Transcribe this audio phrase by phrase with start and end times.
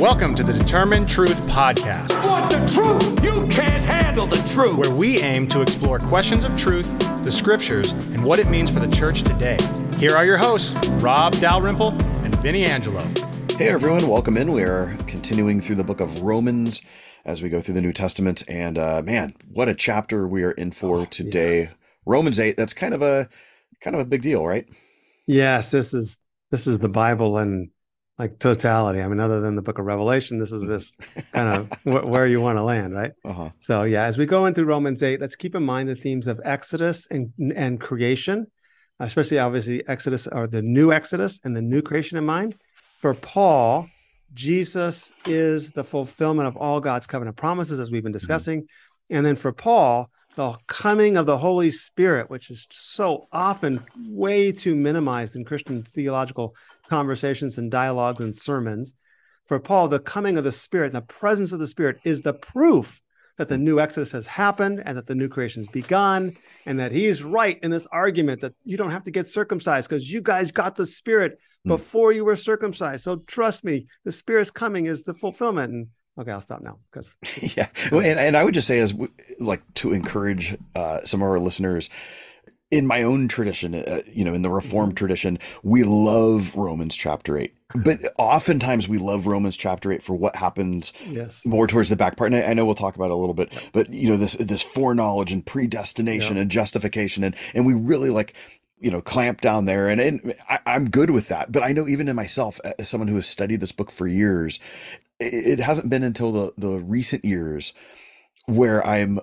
[0.00, 3.22] Welcome to the Determine Truth Podcast, Want the truth?
[3.24, 4.76] You can't handle the truth.
[4.76, 6.86] where we aim to explore questions of truth,
[7.24, 9.56] the scriptures, and what it means for the church today.
[9.98, 11.90] Here are your hosts, Rob Dalrymple
[12.24, 12.98] and Vinnie Angelo.
[13.56, 14.52] Hey everyone, welcome in.
[14.52, 16.82] We are continuing through the book of Romans
[17.24, 18.42] as we go through the New Testament.
[18.48, 21.70] And uh, man, what a chapter we are in for today.
[22.04, 23.28] Romans 8, that's kind of a
[23.80, 24.66] kind of a big deal, right?
[25.26, 26.18] Yes, this is
[26.50, 27.70] this is the Bible and
[28.18, 29.02] like totality.
[29.02, 31.00] I mean, other than the Book of Revelation, this is just
[31.32, 33.12] kind of wh- where you want to land, right?
[33.24, 33.50] Uh-huh.
[33.58, 36.40] So yeah, as we go into Romans eight, let's keep in mind the themes of
[36.44, 38.46] Exodus and and creation,
[39.00, 42.54] especially obviously Exodus or the new Exodus and the new creation in mind.
[43.00, 43.88] For Paul,
[44.32, 48.66] Jesus is the fulfillment of all God's covenant promises, as we've been discussing,
[49.10, 54.50] and then for Paul, the coming of the Holy Spirit, which is so often way
[54.50, 56.54] too minimized in Christian theological
[56.88, 58.94] conversations and dialogues and sermons.
[59.46, 62.32] For Paul, the coming of the Spirit and the presence of the Spirit is the
[62.32, 63.02] proof
[63.36, 66.36] that the new Exodus has happened and that the new creation has begun,
[66.66, 70.10] and that he's right in this argument that you don't have to get circumcised because
[70.10, 73.04] you guys got the Spirit before you were circumcised.
[73.04, 75.72] So trust me, the Spirit's coming is the fulfillment.
[75.72, 75.86] And
[76.18, 77.08] okay, I'll stop now because
[77.56, 77.68] yeah.
[77.90, 78.94] Well, and, and I would just say, as
[79.40, 81.90] like to encourage uh, some of our listeners,
[82.74, 87.38] in my own tradition, uh, you know, in the Reformed tradition, we love Romans chapter
[87.38, 87.54] 8.
[87.76, 92.16] But oftentimes we love Romans chapter 8 for what happens yes, more towards the back
[92.16, 92.32] part.
[92.32, 94.34] And I, I know we'll talk about it a little bit, but you know, this
[94.34, 96.42] this foreknowledge and predestination Yeah.
[96.42, 98.34] and justification, and and we really like
[98.78, 101.50] you know clamp down there, and, and I, I'm good with that.
[101.52, 104.60] But I know even in myself, as someone who has studied this book for years,
[105.18, 107.72] it, it hasn't been until the the recent years
[108.46, 109.18] where I'm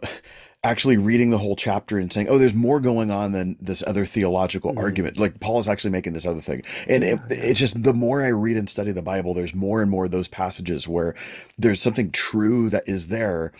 [0.63, 4.05] actually reading the whole chapter and saying, "Oh, there's more going on than this other
[4.05, 4.77] theological Mhm.
[4.77, 8.21] argument." Like Paul is actually making this other thing, and it, it's just the more
[8.23, 11.15] I read and study the Bible, there's more and more of those passages where
[11.57, 13.51] there's something true that is there.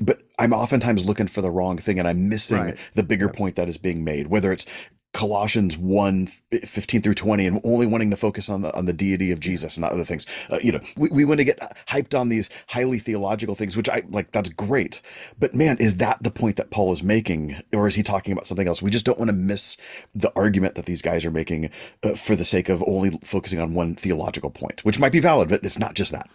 [0.00, 2.76] But I'm oftentimes looking for the wrong thing and I'm missing Right.
[2.94, 3.36] the bigger Yep.
[3.36, 4.64] point that is being made, whether it's
[5.20, 6.28] Colossians 1
[6.64, 9.76] 15 through 20 and only wanting to focus on the, on the deity of Jesus
[9.76, 10.24] and not other things.
[10.48, 11.58] Uh, you know, we, we want to get
[11.88, 15.02] hyped on these highly theological things, which I like, that's great.
[15.38, 17.62] But man, is that the point that Paul is making?
[17.74, 18.80] Or is he talking about something else?
[18.80, 19.76] We just don't want to miss
[20.14, 21.68] the argument that these guys are making
[22.02, 25.50] uh, for the sake of only focusing on one theological point, which might be valid,
[25.50, 26.30] but it's not just that.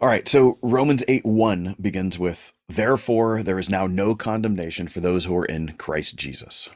[0.00, 5.00] All right, so Romans 8 1 begins with, Therefore, there is now no condemnation for
[5.00, 6.70] those who are in Christ Jesus.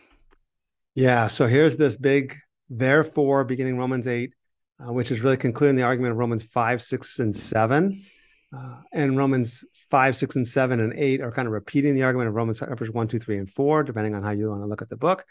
[0.97, 1.27] Yeah.
[1.27, 2.39] So here's this big
[2.71, 4.33] therefore beginning Romans 8,
[4.81, 8.03] uh, which is really concluding the argument of Romans 5, 6, and 7.
[8.57, 12.29] Uh, and Romans 5, 6, and 7 and 8 are kind of repeating the argument
[12.29, 14.81] of Romans chapters 1, 2, 3, and 4, depending on how you want to look
[14.81, 15.27] at the book.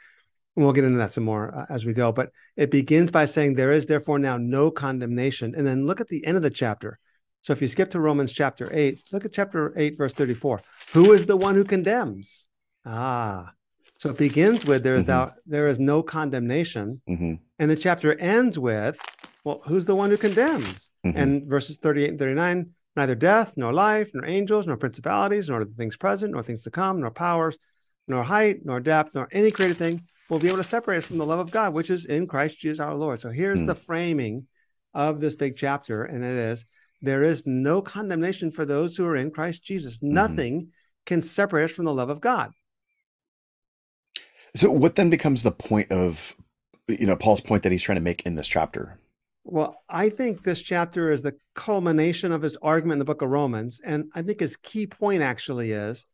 [0.56, 2.12] And we'll get into that some more uh, as we go.
[2.12, 5.56] But it begins by saying, There is therefore now no condemnation.
[5.58, 7.00] And then look at the end of the chapter.
[7.42, 10.62] So if you skip to Romans chapter 8, look at chapter 8, verse 34.
[10.94, 12.48] Who is the one who condemns?
[12.86, 13.54] Ah,
[14.06, 15.08] so it begins with there is Mhm.
[15.08, 19.00] thou, there is no condemnation, hmm and the chapter ends with,
[19.46, 20.92] well, who's the one who condemns?
[21.06, 21.14] Mhm.
[21.16, 25.72] And verses 38 and 39, neither death, nor life, nor angels, nor principalities, nor the
[25.74, 27.58] things present, nor things to come, nor powers,
[28.08, 31.18] nor height, nor depth, nor any created thing will be able to separate us from
[31.18, 33.22] the love of God, which is in Christ Jesus our Lord.
[33.22, 33.68] So here's Hmm.
[33.68, 34.48] the framing
[34.94, 36.66] of this big chapter, and it is
[37.02, 39.98] there is no condemnation for those who are in Christ Jesus.
[40.00, 40.14] Mm-hmm.
[40.14, 40.68] Nothing
[41.06, 42.52] can separate us from the love of God.
[44.56, 46.34] So, what then becomes the point of,
[46.88, 48.98] you know, Paul's point that he's trying to make in this chapter?
[49.44, 53.30] Well, I think this chapter is the culmination of his argument in the book of
[53.30, 53.80] Romans.
[53.84, 56.06] And I think his key point actually is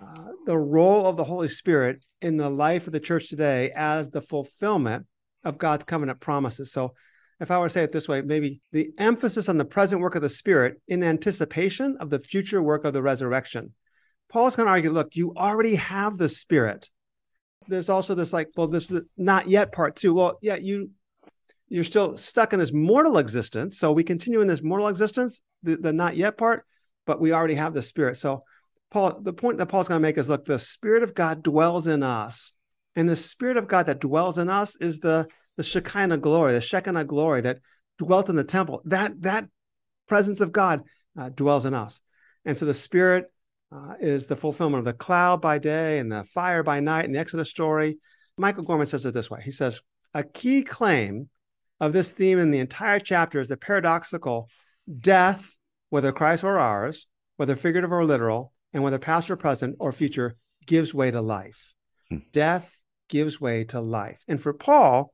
[0.00, 4.10] uh, the role of the Holy Spirit in the life of the church today as
[4.10, 5.06] the fulfillment
[5.42, 6.70] of God's covenant promises.
[6.70, 6.94] So,
[7.40, 10.16] if I were to say it this way, maybe the emphasis on the present work
[10.16, 13.72] of the Spirit in anticipation of the future work of the resurrection.
[14.28, 16.88] Paul's going to argue look, you already have the Spirit.
[17.68, 20.14] There's also this, like, well, this is not yet part two.
[20.14, 20.90] Well, yeah, you
[21.68, 23.78] you're still stuck in this mortal existence.
[23.78, 26.64] So we continue in this mortal existence, the, the not yet part,
[27.06, 28.16] but we already have the spirit.
[28.16, 28.42] So
[28.90, 31.86] Paul, the point that Paul's going to make is look, the spirit of God dwells
[31.86, 32.52] in us.
[32.96, 36.60] And the spirit of God that dwells in us is the the Shekinah glory, the
[36.60, 37.58] Shekinah glory that
[37.98, 38.80] dwelt in the temple.
[38.86, 39.48] That that
[40.08, 40.82] presence of God
[41.18, 42.00] uh, dwells in us.
[42.44, 43.30] And so the spirit
[43.70, 47.12] uh, is the fulfillment of the cloud by day and the fire by night in
[47.12, 47.98] the Exodus story.
[48.36, 49.40] Michael Gorman says it this way.
[49.44, 49.80] He says,
[50.14, 51.28] a key claim
[51.80, 54.48] of this theme in the entire chapter is the paradoxical
[55.00, 55.56] death,
[55.90, 57.06] whether Christ or ours,
[57.36, 60.36] whether figurative or literal, and whether past or present or future,
[60.66, 61.74] gives way to life.
[62.08, 62.18] Hmm.
[62.32, 64.18] Death gives way to life.
[64.28, 65.12] And for Paul,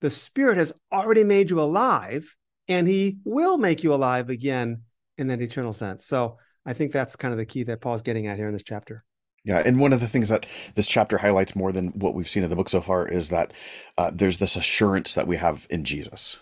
[0.00, 2.36] the Spirit has already made you alive,
[2.68, 4.82] and he will make you alive again
[5.18, 6.06] in that eternal sense.
[6.06, 8.64] So I think that's kind of the key that Paul's getting at here in this
[8.64, 9.04] chapter.
[9.44, 12.42] Yeah, and one of the things that this chapter highlights more than what we've seen
[12.42, 13.52] in the book so far is that
[13.96, 16.38] uh, there's this assurance that we have in Jesus.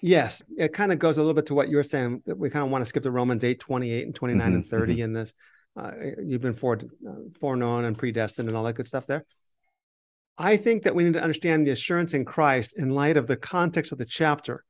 [0.00, 2.22] Yes, it kind of goes a little bit to what you're saying.
[2.26, 4.66] That we kind of want to skip to Romans 8, 28 and 29 mm-hmm, and
[4.66, 5.02] 30 mm-hmm.
[5.02, 5.34] in this.
[5.76, 5.90] Uh,
[6.24, 9.24] you've been fore, uh, foreknown and predestined and all that good stuff there.
[10.36, 13.36] I think that we need to understand the assurance in Christ in light of the
[13.36, 14.64] context of the chapter.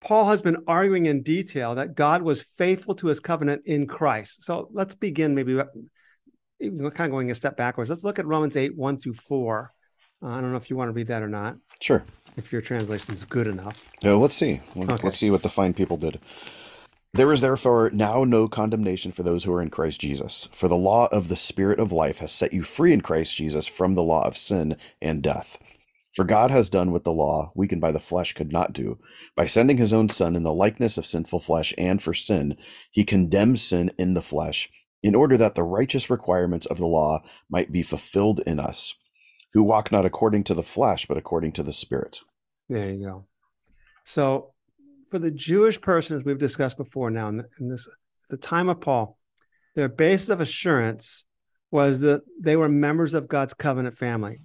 [0.00, 4.44] Paul has been arguing in detail that God was faithful to his covenant in Christ.
[4.44, 5.60] So let's begin maybe
[6.60, 7.90] kind of going a step backwards.
[7.90, 9.72] Let's look at Romans 8, 1 through 4.
[10.22, 11.56] Uh, I don't know if you want to read that or not.
[11.80, 12.02] Sure.
[12.36, 13.90] If your translation is good enough.
[14.02, 14.60] No, let's see.
[14.76, 14.96] Okay.
[15.02, 16.20] Let's see what the fine people did.
[17.12, 20.48] There is therefore now no condemnation for those who are in Christ Jesus.
[20.52, 23.66] For the law of the Spirit of life has set you free in Christ Jesus
[23.66, 25.58] from the law of sin and death.
[26.12, 28.98] For God has done what the law, weakened by the flesh, could not do.
[29.36, 32.56] By sending his own Son in the likeness of sinful flesh and for sin,
[32.90, 34.68] he condemned sin in the flesh,
[35.02, 38.94] in order that the righteous requirements of the law might be fulfilled in us,
[39.52, 42.20] who walk not according to the flesh, but according to the Spirit.
[42.68, 43.26] There you go.
[44.04, 44.52] So,
[45.10, 47.88] for the Jewish person, as we've discussed before now, in this
[48.30, 49.18] the time of Paul,
[49.74, 51.24] their basis of assurance
[51.70, 54.40] was that they were members of God's covenant family.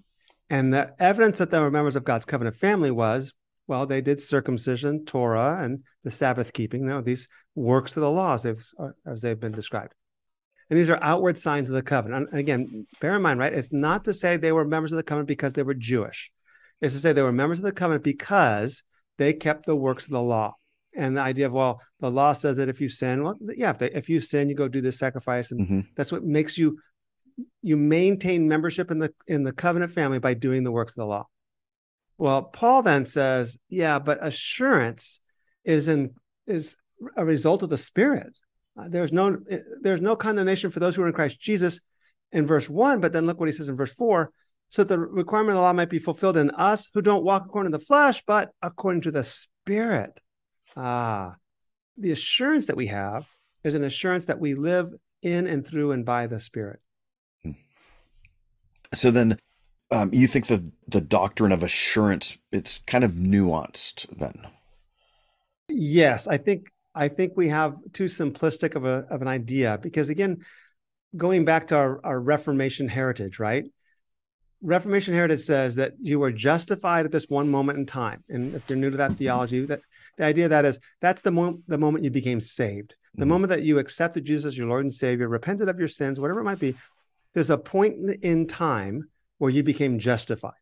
[0.49, 3.33] And the evidence that they were members of God's covenant family was,
[3.67, 6.81] well, they did circumcision, Torah, and the Sabbath keeping.
[6.81, 9.93] You know, these works of the laws, as they've been described.
[10.69, 12.29] And these are outward signs of the covenant.
[12.31, 13.53] And again, bear in mind, right?
[13.53, 16.31] It's not to say they were members of the covenant because they were Jewish.
[16.81, 18.83] It's to say they were members of the covenant because
[19.17, 20.55] they kept the works of the law.
[20.95, 23.79] And the idea of, well, the law says that if you sin, well, yeah, if,
[23.79, 25.51] they, if you sin, you go do this sacrifice.
[25.51, 25.79] And mm-hmm.
[25.95, 26.79] that's what makes you
[27.61, 31.05] you maintain membership in the in the covenant family by doing the works of the
[31.05, 31.27] law.
[32.17, 35.19] Well, Paul then says, yeah, but assurance
[35.63, 36.15] is in
[36.47, 36.77] is
[37.17, 38.37] a result of the spirit.
[38.77, 39.37] Uh, there's no
[39.81, 41.79] there's no condemnation for those who are in Christ Jesus
[42.31, 44.31] in verse 1, but then look what he says in verse 4,
[44.69, 47.45] so that the requirement of the law might be fulfilled in us who don't walk
[47.45, 50.19] according to the flesh, but according to the spirit.
[50.75, 51.35] Ah,
[51.97, 53.29] the assurance that we have
[53.63, 54.89] is an assurance that we live
[55.21, 56.79] in and through and by the spirit.
[58.95, 59.37] So then
[59.91, 64.47] um, you think that the doctrine of assurance it's kind of nuanced then?
[65.67, 70.09] Yes i think i think we have too simplistic of a of an idea because
[70.09, 70.43] again
[71.15, 73.65] going back to our, our reformation heritage right?
[74.61, 78.23] Reformation heritage says that you were justified at this one moment in time.
[78.29, 79.81] And if you're new to that theology that
[80.17, 82.95] the idea of that is that's the moment the moment you became saved.
[83.13, 83.29] The mm-hmm.
[83.29, 86.41] moment that you accepted jesus as your lord and savior repented of your sins whatever
[86.41, 86.75] it might be
[87.35, 90.53] there's a point in time where you became justified.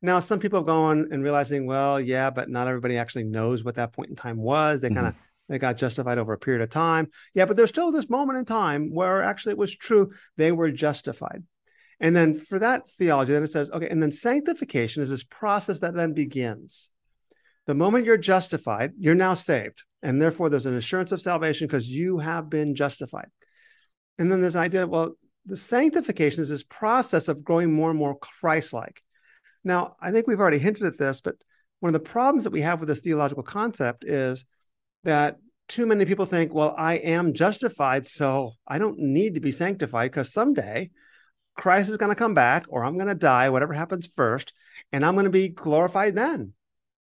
[0.00, 3.76] Now, some people have gone and realizing, well, yeah, but not everybody actually knows what
[3.76, 4.80] that point in time was.
[4.80, 5.52] They kind of mm-hmm.
[5.52, 7.08] they got justified over a period of time.
[7.34, 10.10] Yeah, but there's still this moment in time where actually it was true.
[10.36, 11.44] They were justified.
[12.00, 15.78] And then for that theology, then it says, okay, and then sanctification is this process
[15.80, 16.90] that then begins.
[17.66, 19.84] The moment you're justified, you're now saved.
[20.02, 23.28] And therefore, there's an assurance of salvation because you have been justified.
[24.18, 25.14] And then this idea, well,
[25.46, 29.02] the sanctification is this process of growing more and more Christ-like.
[29.64, 31.36] Now, I think we've already hinted at this, but
[31.80, 34.44] one of the problems that we have with this theological concept is
[35.04, 39.52] that too many people think, well, I am justified, so I don't need to be
[39.52, 40.90] sanctified because someday
[41.56, 44.52] Christ is going to come back or I'm going to die, whatever happens first,
[44.92, 46.52] and I'm going to be glorified then.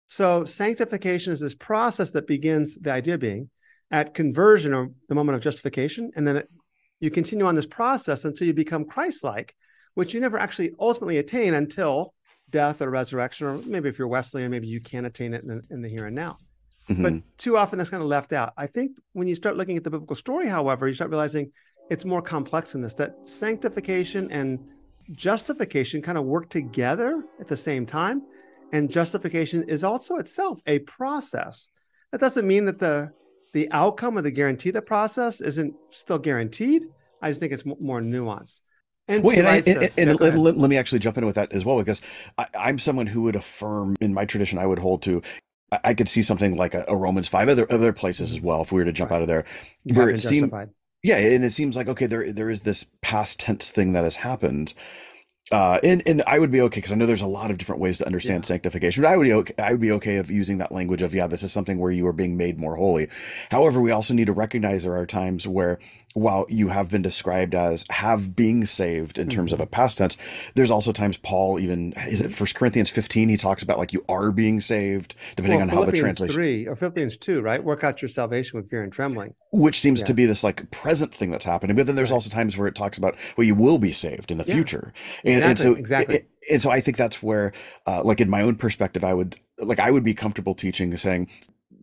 [0.06, 3.50] So, sanctification is this process that begins, the idea being
[3.90, 6.48] at conversion or the moment of justification, and then it
[7.02, 9.54] you continue on this process until you become Christ-like,
[9.94, 12.14] which you never actually ultimately attain until
[12.48, 15.62] death or resurrection, or maybe if you're Wesleyan, maybe you can attain it in the,
[15.70, 16.36] in the here and now.
[16.88, 17.02] Mm-hmm.
[17.02, 18.52] But too often that's kind of left out.
[18.56, 21.50] I think when you start looking at the biblical story, however, you start realizing
[21.90, 22.94] it's more complex than this.
[22.94, 24.60] That sanctification and
[25.10, 28.22] justification kind of work together at the same time,
[28.72, 31.68] and justification is also itself a process.
[32.12, 33.12] That doesn't mean that the
[33.52, 36.84] the outcome of the guarantee the process isn't still guaranteed.
[37.20, 38.60] I just think it's more nuanced.
[39.08, 41.52] And, Wait, and, I, and, and let, let, let, me actually jump in with that
[41.52, 42.00] as well, because
[42.38, 45.22] I, am someone who would affirm in my tradition, I would hold to,
[45.72, 48.62] I, I could see something like a, a, Romans 5, other, other places as well,
[48.62, 49.16] if we were to jump right.
[49.16, 49.44] out of there,
[49.84, 50.52] you where it seems,
[51.02, 54.16] yeah, and it seems like, okay, there there is this past tense thing that has
[54.16, 54.72] happened.
[55.52, 57.80] Uh, and and I would be okay because I know there's a lot of different
[57.82, 58.48] ways to understand Yeah.
[58.48, 59.02] sanctification.
[59.02, 61.26] But I would be okay, I would be okay of using that language of yeah,
[61.26, 63.08] this is something where you are being made more holy.
[63.50, 65.78] However, we also need to recognize there are times where
[66.14, 69.62] while you have been described as have being saved in terms of Mm-hmm.
[69.64, 70.16] a past tense,
[70.54, 74.04] there's also times Paul even is it First Corinthians 15 he talks about like you
[74.08, 77.62] are being saved depending Well, on how the translation, three or Philippians two, right?
[77.62, 79.34] Work out your salvation with fear and trembling.
[79.52, 80.06] which seems Yeah.
[80.06, 81.76] to be this like present thing that's happening.
[81.76, 82.14] But then there's Right.
[82.16, 84.54] also times where it talks about well you will be saved in the Yeah.
[84.54, 84.92] future,
[85.24, 86.16] and, and so exactly.
[86.16, 87.52] and- and so I think that's where,
[87.86, 91.28] uh, like in my own perspective, I would like I would be comfortable teaching saying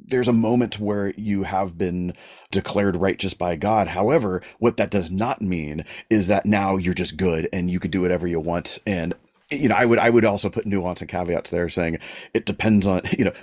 [0.10, 2.14] there's a moment where you have been
[2.52, 3.90] declared righteous by God.
[3.90, 7.92] However, what that does not mean is that now you're just good and you could
[7.92, 8.80] do whatever you want.
[8.86, 9.14] And
[9.52, 12.00] you know, I would I would also put nuance and caveats there, saying
[12.34, 13.34] it depends on you know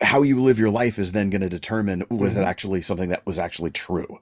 [0.00, 2.42] how you live your life is then going to determine was Mm-hmm.
[2.42, 4.18] it actually something that was actually true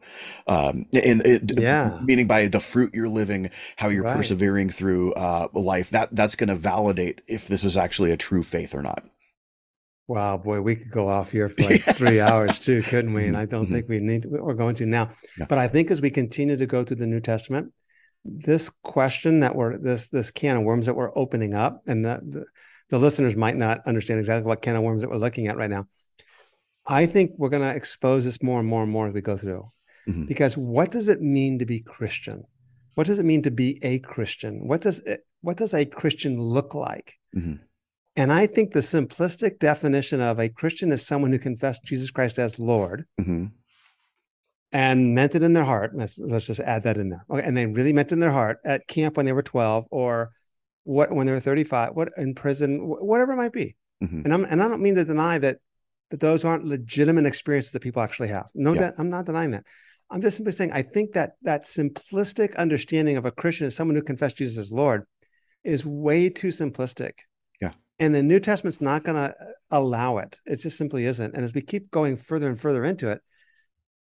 [0.47, 1.99] um and it, Yeah.
[2.03, 4.15] meaning by the fruit you're living how you're Right.
[4.15, 8.43] persevering through uh life that that's going to validate if this is actually a true
[8.43, 9.03] faith or not
[10.13, 13.27] Wow, boy, we could go off here for like three hours too, couldn't we?
[13.27, 14.27] And I don't think we need.
[14.27, 15.47] We're going to now, Yeah.
[15.49, 17.73] but I think as we continue to go through the New Testament,
[18.25, 22.21] this question that we're this this can of worms that we're opening up, and the
[22.35, 22.45] the,
[22.91, 25.71] the listeners might not understand exactly what can of worms that we're looking at right
[25.71, 25.87] now.
[26.87, 29.37] I think we're going to expose this more and more and more as we go
[29.39, 29.65] through,
[30.09, 30.29] Mhm.
[30.29, 32.45] because what does it mean to be Christian?
[32.97, 34.69] What does it mean to be a Christian?
[34.69, 37.15] What does it, what does a Christian look like?
[37.35, 37.61] Mhm.
[38.17, 42.39] And I think the simplistic definition of a Christian is someone who confessed Jesus Christ
[42.39, 43.47] as Lord hmm
[44.75, 45.93] and meant it in their heart.
[45.95, 47.25] Let's, let's just add that in there.
[47.31, 47.47] Okay.
[47.47, 50.31] And they really meant it in their heart at camp when they were 12 or
[50.85, 53.77] what when they were 35, what in prison, wh- whatever it might be.
[54.01, 55.59] hmm And I'm and I don't mean to deny that
[56.11, 58.47] that those aren't legitimate experiences that people actually have.
[58.55, 58.81] No, Yeah.
[58.81, 59.65] that I'm not denying that.
[60.11, 63.97] I'm just simply saying I think that that simplistic understanding of a Christian as someone
[63.97, 65.05] who confessed Jesus as Lord
[65.65, 67.13] is way too simplistic.
[67.99, 69.35] And the New Testament's not going to
[69.71, 70.39] allow it.
[70.45, 71.35] It just simply isn't.
[71.35, 73.21] And as we keep going further and further into it,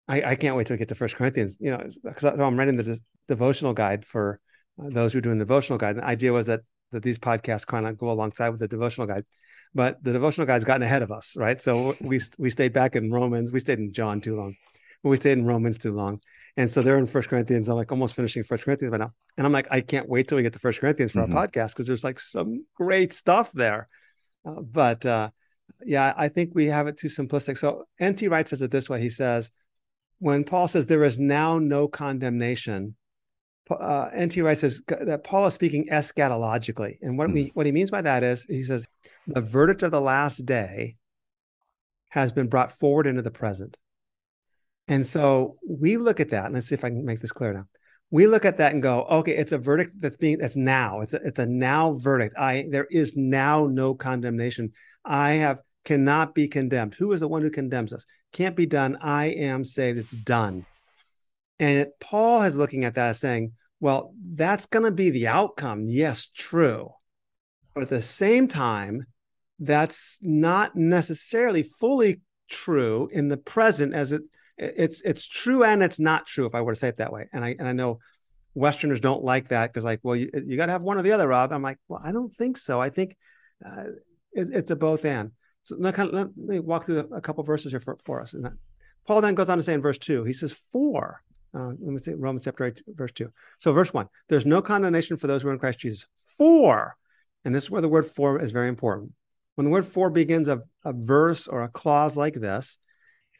[0.08, 1.56] I, I can't wait we get to First Corinthians.
[1.60, 4.40] You know, because I'm writing the de- devotional guide for
[4.80, 5.96] uh, those who are doing the devotional guide.
[5.96, 6.60] And the idea was that
[6.92, 9.24] that these podcasts kind of go alongside with the devotional guide
[9.76, 11.60] but the devotional guide's gotten ahead of us, right?
[11.60, 14.56] So we we stayed back in Romans, we stayed in John too long,
[15.02, 16.20] we stayed in Romans too long,
[16.56, 17.68] and so they're in First Corinthians.
[17.68, 20.36] I'm like almost finishing First Corinthians by now, and I'm like, I can't wait till
[20.36, 21.34] we get to First Corinthians for Mhm.
[21.34, 23.88] our podcast because there's like some great stuff there.
[24.44, 25.30] Uh, but uh,
[25.84, 27.58] yeah, I think we have it too simplistic.
[27.58, 28.28] So N.T.
[28.28, 29.50] Wright says it this way: He says,
[30.18, 32.96] when Paul says there is now no condemnation.
[33.68, 34.40] Uh, N.T.
[34.42, 38.22] Wright says that Paul is speaking eschatologically, and what we what he means by that
[38.22, 38.86] is he says
[39.26, 40.96] the verdict of the last day
[42.10, 43.76] has been brought forward into the present.
[44.88, 47.52] And so we look at that, and let's see if I can make this clear
[47.52, 47.66] now.
[48.10, 51.00] We look at that and go, okay, it's a verdict that's being that's now.
[51.00, 52.36] It's a, it's a now verdict.
[52.38, 54.70] I there is now no condemnation.
[55.04, 56.94] I have cannot be condemned.
[56.94, 58.04] Who is the one who condemns us?
[58.32, 58.96] Can't be done.
[59.00, 59.98] I am saved.
[59.98, 60.66] It's done.
[61.58, 65.28] And it, Paul is looking at that as saying, well, that's going to be the
[65.28, 65.84] outcome.
[65.86, 66.92] Yes, true.
[67.74, 69.06] But at the same time,
[69.58, 74.22] that's not necessarily fully true in the present as it
[74.58, 77.28] it's it's true and it's not true if I were to say it that way.
[77.32, 77.98] And I and I know
[78.54, 81.12] Westerners don't like that because like, well, you, you got to have one or the
[81.12, 81.52] other, Rob.
[81.52, 82.80] I'm like, well, I don't think so.
[82.80, 83.16] I think
[83.64, 83.84] uh,
[84.32, 85.32] it, it's a both and.
[85.64, 88.34] So let, kind of, let me walk through a couple verses here for, for us.
[88.34, 88.52] And that,
[89.06, 91.22] Paul then goes on to say in verse two, he says, "For
[91.54, 93.30] uh, let me say Romans chapter eight, verse two.
[93.58, 96.06] So verse one, there's no condemnation for those who are in Christ Jesus.
[96.38, 96.96] For,
[97.44, 99.12] and this is where the word "for" is very important.
[99.54, 102.78] When the word "for" begins a, a verse or a clause like this,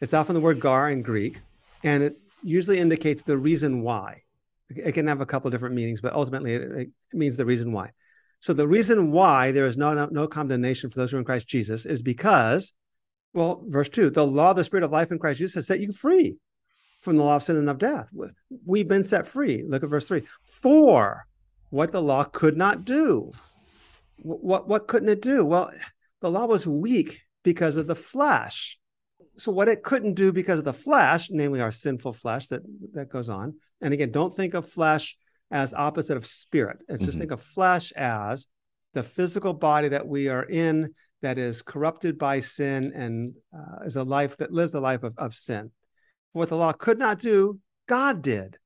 [0.01, 1.41] it's often the word gar in Greek,
[1.83, 4.23] and it usually indicates the reason why.
[4.69, 7.93] It can have a couple different meanings, but ultimately it, it means the reason why.
[8.41, 11.25] So the reason why there is no, no, no condemnation for those who are in
[11.25, 12.73] Christ Jesus is because,
[13.33, 15.81] well, verse two, the law of the Spirit of life in Christ Jesus has set
[15.81, 16.37] you free
[17.01, 18.11] from the law of sin and of death.
[18.65, 19.65] We've been set free.
[19.67, 20.25] Look at verse three.
[20.45, 21.27] For
[21.71, 23.33] what the law could not do.
[24.19, 25.45] What what couldn't it do?
[25.45, 25.71] Well,
[26.21, 28.79] the law was weak because of the flesh
[29.39, 32.63] so what it couldn't do because of the flesh, namely our sinful flesh that
[32.95, 33.55] that goes on.
[33.81, 35.17] And again, don't think of flesh
[35.51, 36.79] as opposite of spirit.
[36.89, 37.21] It's just Mhm.
[37.21, 38.47] think of flesh as
[38.95, 43.97] the physical body that we are in that is corrupted by sin and uh, is
[43.97, 45.71] a life that lives a life of, of sin.
[46.33, 48.59] What the law could not do, God did.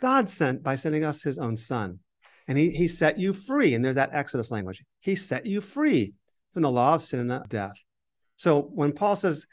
[0.00, 2.00] God sent by sending us his own son.
[2.48, 3.74] And he, he set you free.
[3.74, 4.82] And there's that Exodus language.
[5.00, 6.14] He set you free
[6.52, 7.76] from the law of sin and of death.
[8.36, 9.46] So when Paul says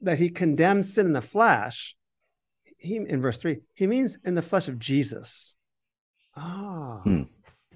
[0.00, 1.96] that he condemns sin in the flesh,
[2.78, 5.56] he in verse three, he means in the flesh of Jesus.
[6.36, 7.22] Ah, Hmm.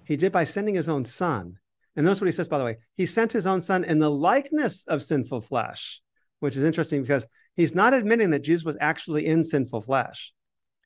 [0.04, 1.58] he did by sending his own son.
[1.96, 2.76] And notice what he says, by the way.
[2.96, 6.00] He sent his own son in the likeness of sinful flesh,
[6.38, 10.32] which is interesting because he's not admitting that Jesus was actually in sinful flesh.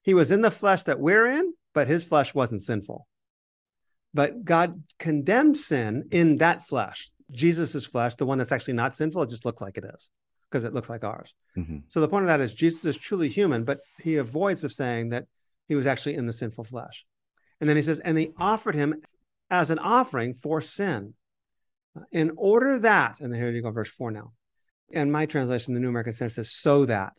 [0.02, 3.06] He was in the flesh that we're in, but his flesh wasn't sinful.
[4.12, 9.22] But God condemned sin in that flesh, Jesus's flesh, the one that's actually not sinful.
[9.22, 10.10] It just looks like it is
[10.54, 11.34] because it looks like ours.
[11.58, 11.78] Mm-hmm.
[11.88, 15.08] So the point of that is Jesus is truly human, but he avoids of saying
[15.08, 15.24] that
[15.66, 17.04] he was actually in the sinful flesh.
[17.60, 19.02] And then he says, and they offered him
[19.50, 21.14] as an offering for sin.
[22.12, 24.30] In order that, and here you go, verse four now.
[24.92, 27.14] And my translation, the New American Standard says, so that.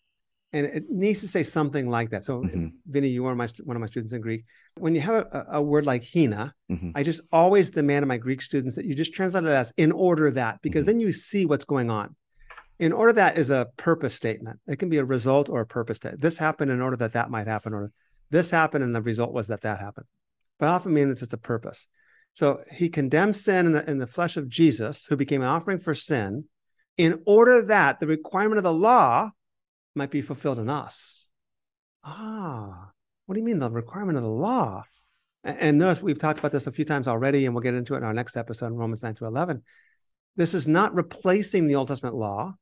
[0.53, 2.23] And it needs to say something like that.
[2.23, 2.71] So, Mhm.
[2.87, 4.45] Vinnie, you were my, one of my students in Greek.
[4.77, 6.93] When you have a, a word like hina, Mhm.
[6.95, 9.91] I just always demand of my Greek students that you just translate it as in
[9.91, 10.87] order that, because Mhm.
[10.87, 12.15] then you see what's going on.
[12.77, 14.59] In order that is a purpose statement.
[14.67, 16.21] It can be a result or a purpose statement.
[16.21, 17.91] This happened in order that that might happen, or
[18.31, 20.07] this happened and the result was that that happened.
[20.59, 21.87] But often means it's a purpose.
[22.33, 25.79] So he condemns sin in the, in the flesh of Jesus, who became an offering
[25.79, 26.45] for sin,
[26.97, 29.31] in order that the requirement of the law
[29.95, 31.29] might be fulfilled in us.
[32.03, 32.91] Ah,
[33.25, 34.83] what do you mean the requirement of the law?
[35.45, 37.93] A- And notice we've talked about this a few times already, and we'll get into
[37.95, 39.63] it in our next episode in Romans 9 to 11.
[40.35, 42.55] This is not replacing the Old Testament law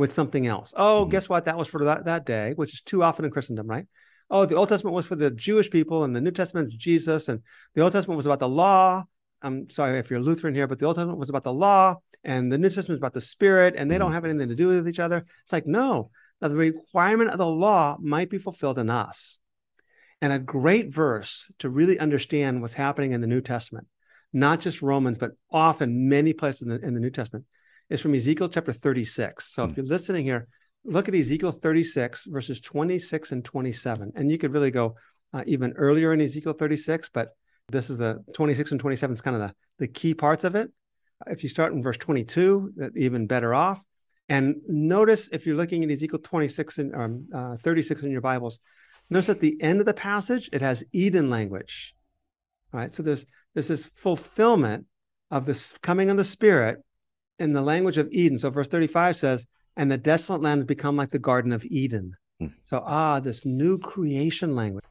[0.00, 0.74] with something else.
[0.76, 1.10] Oh, Mhm.
[1.10, 1.44] guess what?
[1.44, 3.86] That was for that, that day, which is too often in Christendom, right?
[4.30, 7.28] Oh, the Old Testament was for the Jewish people, and the New Testament is Jesus,
[7.28, 7.42] and
[7.74, 9.04] the Old Testament was about the law.
[9.42, 12.52] I'm sorry if you're Lutheran here, but the Old Testament was about the law, and
[12.52, 14.14] the New Testament is about the Spirit, and they don't Mhm.
[14.14, 15.24] have anything to do with each other.
[15.42, 19.38] It's like, no, that the requirement of the law might be fulfilled in us.
[20.22, 23.86] And a great verse to really understand what's happening in the New Testament,
[24.32, 27.46] not just Romans, but often many places in the, in the New Testament,
[27.90, 29.52] is from Ezekiel chapter 36.
[29.52, 29.76] So if Mm.
[29.76, 30.46] you're listening here,
[30.84, 34.12] look at Ezekiel 36, verses 26 and 27.
[34.14, 34.94] And you could really go
[35.32, 37.30] uh, even earlier in Ezekiel 36, but
[37.68, 40.70] this is the 26 and 27 is kind of the, the key parts of it.
[41.26, 43.82] If you start in verse 22, that even better off.
[44.28, 48.58] And notice if you're looking at Ezekiel 26 and um, uh, 36 in your Bibles,
[49.10, 51.94] notice at the end of the passage, it has Eden language.
[52.72, 52.94] All right.
[52.94, 54.86] So there's there's this fulfillment
[55.30, 56.78] of this coming of the Spirit
[57.40, 58.38] in the language of Eden.
[58.38, 62.14] So verse 35 says, and the desolate land has become like the Garden of Eden.
[62.38, 62.48] Hmm.
[62.62, 64.84] So ah, this new creation language.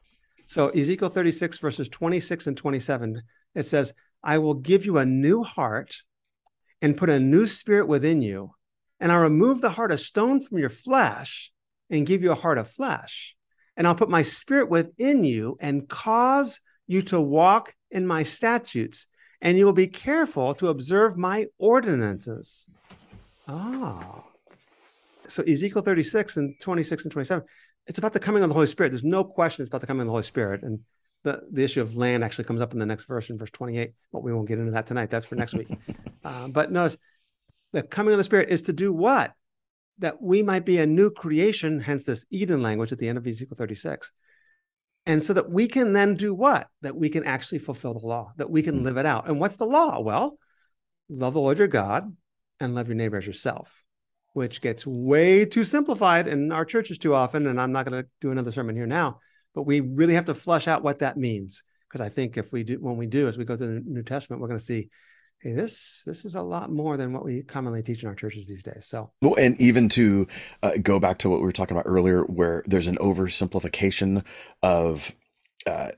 [0.46, 3.22] So Ezekiel 36, verses 26 and 27,
[3.54, 6.02] it says, I will give you a new heart
[6.82, 8.54] and put a new spirit within you,
[8.98, 11.52] and I'll remove the heart of stone from your flesh
[11.88, 13.36] and give you a heart of flesh.
[13.76, 19.06] And I'll put my spirit within you and cause you to walk in my statutes,
[19.42, 22.66] and you will be careful to observe my ordinances.
[23.48, 24.24] Ah.
[25.28, 27.44] So Ezekiel 36 and 26 and 27,
[27.86, 28.90] it's about the coming of the Holy Spirit.
[28.90, 30.62] There's no question it's about the coming of the Holy Spirit.
[30.62, 30.80] And
[31.22, 33.92] the, the issue of land actually comes up in the next verse in verse 28,
[34.12, 35.10] but we won't get into that tonight.
[35.10, 35.68] That's for next week.
[36.24, 36.96] uh, but notice
[37.72, 39.32] the coming of the Spirit is to do what?
[39.98, 43.26] That we might be a new creation, hence this Eden language at the end of
[43.26, 44.10] Ezekiel 36.
[45.06, 46.68] And so that we can then do what?
[46.82, 48.84] That we can actually fulfill the law, that we can mm.
[48.84, 49.28] live it out.
[49.28, 50.00] And what's the law?
[50.00, 50.38] Well,
[51.08, 52.14] love the Lord your God
[52.60, 53.84] and love your neighbor as yourself,
[54.34, 57.46] which gets way too simplified in our churches too often.
[57.46, 59.20] And I'm not going to do another sermon here now,
[59.54, 61.62] but we really have to flesh out what that means.
[61.88, 64.04] Because I think if we do, when we do, as we go through the New
[64.04, 64.90] Testament, we're going to see,
[65.40, 68.46] hey, this this is a lot more than what we commonly teach in our churches
[68.46, 68.86] these days.
[68.86, 70.26] So Well, and even to
[70.62, 74.24] uh, go back to what we were talking about earlier, where there's an oversimplification
[74.62, 75.14] of
[75.66, 75.90] uh,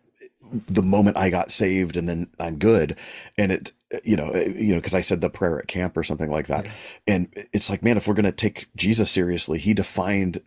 [0.68, 2.96] the moment I got saved and then I'm good,
[3.38, 3.72] and it,
[4.04, 6.46] you know, uh, you know, because I said the prayer at camp or something like
[6.48, 6.72] that, Yeah.
[7.06, 10.40] and it's like, man, if we're gonna take Jesus seriously, he defined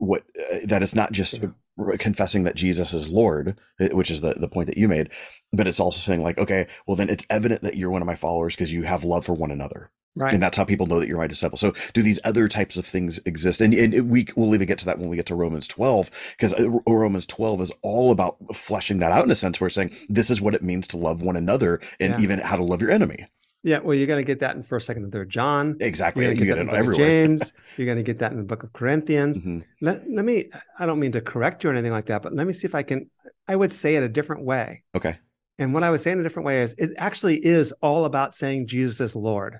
[0.00, 1.50] what uh, that it's not just Yeah.
[1.98, 5.10] confessing that Jesus is Lord, uh, which is the the point that you made,
[5.52, 8.16] but it's also saying like, okay, well then it's evident that you're one of my
[8.16, 11.08] followers because you have love for one another right, and that's how people know that
[11.08, 11.58] you're my disciple.
[11.58, 13.62] So, do these other types of things exist?
[13.62, 16.54] And, and we we'll even get to that when we get to Romans 12, because
[16.88, 19.60] Romans 12 is all about fleshing that out in a sense.
[19.60, 22.20] We're saying this is what it means to love one another, and Yeah.
[22.20, 23.26] even how to love your enemy.
[23.62, 23.78] Yeah.
[23.80, 25.76] Well, you're going to get that in First, Second, and Third John.
[25.80, 27.26] Exactly, You're you get get it that in the book of everywhere.
[27.26, 27.52] James.
[27.76, 29.38] You're going to get that in the book of Corinthians.
[29.38, 29.64] Mhm.
[29.80, 32.46] Let, let me, I don't mean to correct you or anything like that, but let
[32.46, 33.10] me see if I can,
[33.48, 34.82] I would say it a different way.
[34.94, 35.18] Okay,
[35.58, 38.34] And what I would say in a different way is it actually is all about
[38.34, 39.58] saying Jesus is Lord.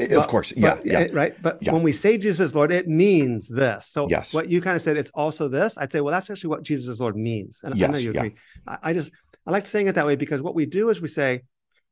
[0.00, 1.34] of course, yeah, but- yeah, Right.
[1.42, 1.72] But Yeah.
[1.74, 3.86] when we say Jesus is Lord, it means this.
[3.88, 4.32] So Yes.
[4.34, 5.76] what you kind of said, it's also this.
[5.78, 7.60] I'd say, well, that's actually what Jesus is Lord means.
[7.62, 8.28] And I know Yes, you yeah.
[8.66, 9.10] I, I just,
[9.46, 11.42] I like saying it that way because what we do is we say,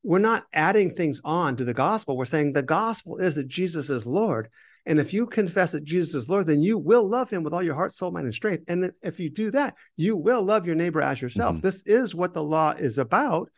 [0.03, 2.17] we're not adding things on to the gospel.
[2.17, 4.49] We're saying the gospel is that Jesus is Lord.
[4.87, 7.63] And if you confess that Jesus is Lord, then you will love him with all
[7.63, 8.65] your heart, soul, mind, and strength.
[8.67, 11.57] And if you do that, you will love your neighbor as yourself.
[11.57, 11.61] Mhm.
[11.61, 13.51] This is what the law is about.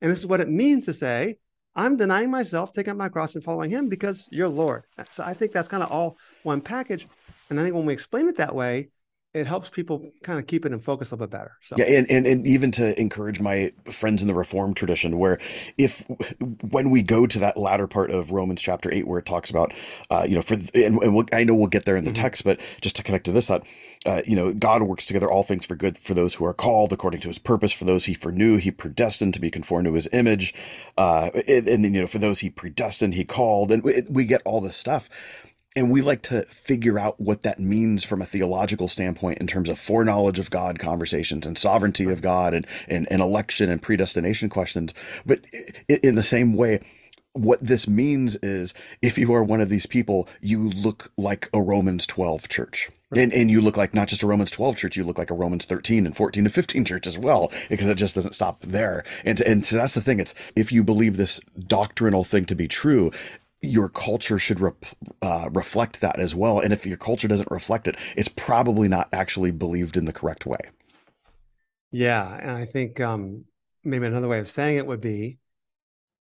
[0.00, 1.36] And this is what it means to say,
[1.76, 4.84] I'm denying myself, taking up my cross and following him because you're Lord.
[5.10, 7.06] So I think that's kind of all one package.
[7.50, 8.88] And I think when we explain it that way,
[9.32, 11.52] it helps people kind of keep it in focus a little bit better.
[11.62, 15.38] So yeah, and, and and even to encourage my friends in the Reformed tradition, where
[15.78, 16.04] if
[16.62, 19.72] when we go to that latter part of Romans chapter eight, where it talks about,
[20.10, 22.22] uh, you know, for and, and we'll, I know we'll get there in the mm-hmm.
[22.22, 23.62] text, but just to connect to this, that
[24.04, 26.92] uh, you know, God works together all things for good for those who are called
[26.92, 27.72] according to His purpose.
[27.72, 30.52] For those He foreknew, He predestined to be conformed to His image,
[30.98, 34.24] uh, and, and then you know, for those He predestined, He called, and we, we
[34.24, 35.08] get all this stuff
[35.76, 39.68] and we like to figure out what that means from a theological standpoint in terms
[39.68, 44.48] of foreknowledge of God conversations and sovereignty of God and, and, and election and predestination
[44.48, 44.92] questions.
[45.24, 45.44] But
[45.88, 46.80] in the same way,
[47.32, 51.62] what this means is if you are one of these people, you look like a
[51.62, 52.88] Romans 12 church.
[53.16, 55.34] And, and you look like not just a Romans 12 church, you look like a
[55.34, 59.04] Romans 13 and 14 and 15 church as well, because it just doesn't stop there.
[59.24, 60.20] And, and so that's the thing.
[60.20, 63.10] It's if you believe this doctrinal thing to be true,
[63.62, 64.84] your culture should rep,
[65.22, 66.60] uh, reflect that as well.
[66.60, 70.46] And if your culture doesn't reflect it, it's probably not actually believed in the correct
[70.46, 70.60] way.
[71.92, 73.44] Yeah, and I think um,
[73.84, 75.38] maybe another way of saying it would be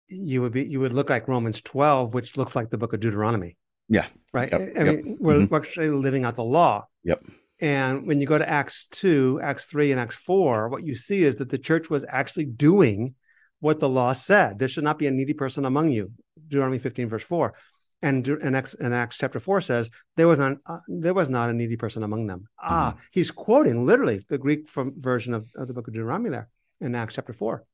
[0.08, 3.00] you would be you would look like Romans 12, which looks like the book of
[3.00, 3.56] Deuteronomy.
[3.88, 4.06] Yeah.
[4.32, 4.50] Right.
[4.50, 4.72] Yep.
[4.78, 5.16] I mean, yep.
[5.20, 5.46] we're, mm-hmm.
[5.52, 6.86] we're actually living out the law.
[7.04, 7.24] Yep.
[7.60, 11.24] And when you go to Acts 2, Acts 3, and Acts 4, what you see
[11.24, 13.14] is that the church was actually doing
[13.62, 14.58] what the law said.
[14.58, 16.10] There should not be a needy person among you.
[16.48, 17.54] Deuteronomy 15, verse 4.
[18.02, 21.48] And in Acts, in Acts chapter 4 says, there was not uh, there was not
[21.48, 22.40] a needy person among them.
[22.40, 22.74] Mm-hmm.
[22.74, 26.48] Ah, he's quoting literally the Greek from, version of, of the book of Deuteronomy there
[26.80, 27.64] in Acts chapter 4.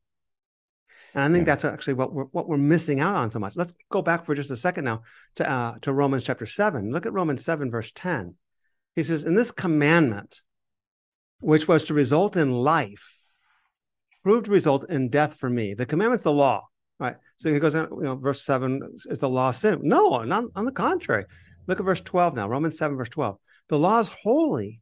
[1.15, 1.55] And I think yeah.
[1.55, 3.57] that's actually what we're what we're missing out on so much.
[3.57, 5.05] Let's go back for just a second now
[5.37, 6.93] to uh, to Romans chapter seven.
[6.93, 8.35] Look at Romans seven verse ten.
[8.95, 10.43] He says, "In this commandment,
[11.41, 13.18] which was to result in life,
[14.23, 15.75] proved to result in death for me.
[15.75, 16.67] The commandment's the law,
[16.99, 17.17] right?
[17.39, 19.81] So he goes, you know, verse seven is the law sin?
[19.83, 21.25] No, not on the contrary.
[21.67, 23.37] Look at verse 12 now, Romans 7, verse 12.
[23.69, 24.81] The law is holy,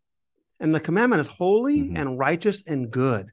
[0.61, 1.96] and the commandment is holy mm-hmm.
[1.96, 3.31] and righteous and good.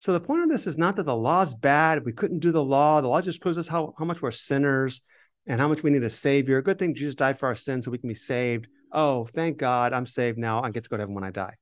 [0.00, 2.04] So the point of this is not that the law is bad.
[2.04, 3.00] We couldn't do the law.
[3.00, 5.00] The law just proves us how, how much we're sinners
[5.46, 6.60] and how much we need a savior.
[6.62, 8.66] Good thing Jesus died for our sins so we can be saved.
[8.92, 10.62] Oh, thank God, I'm saved now.
[10.62, 11.54] I get to go to heaven when I die.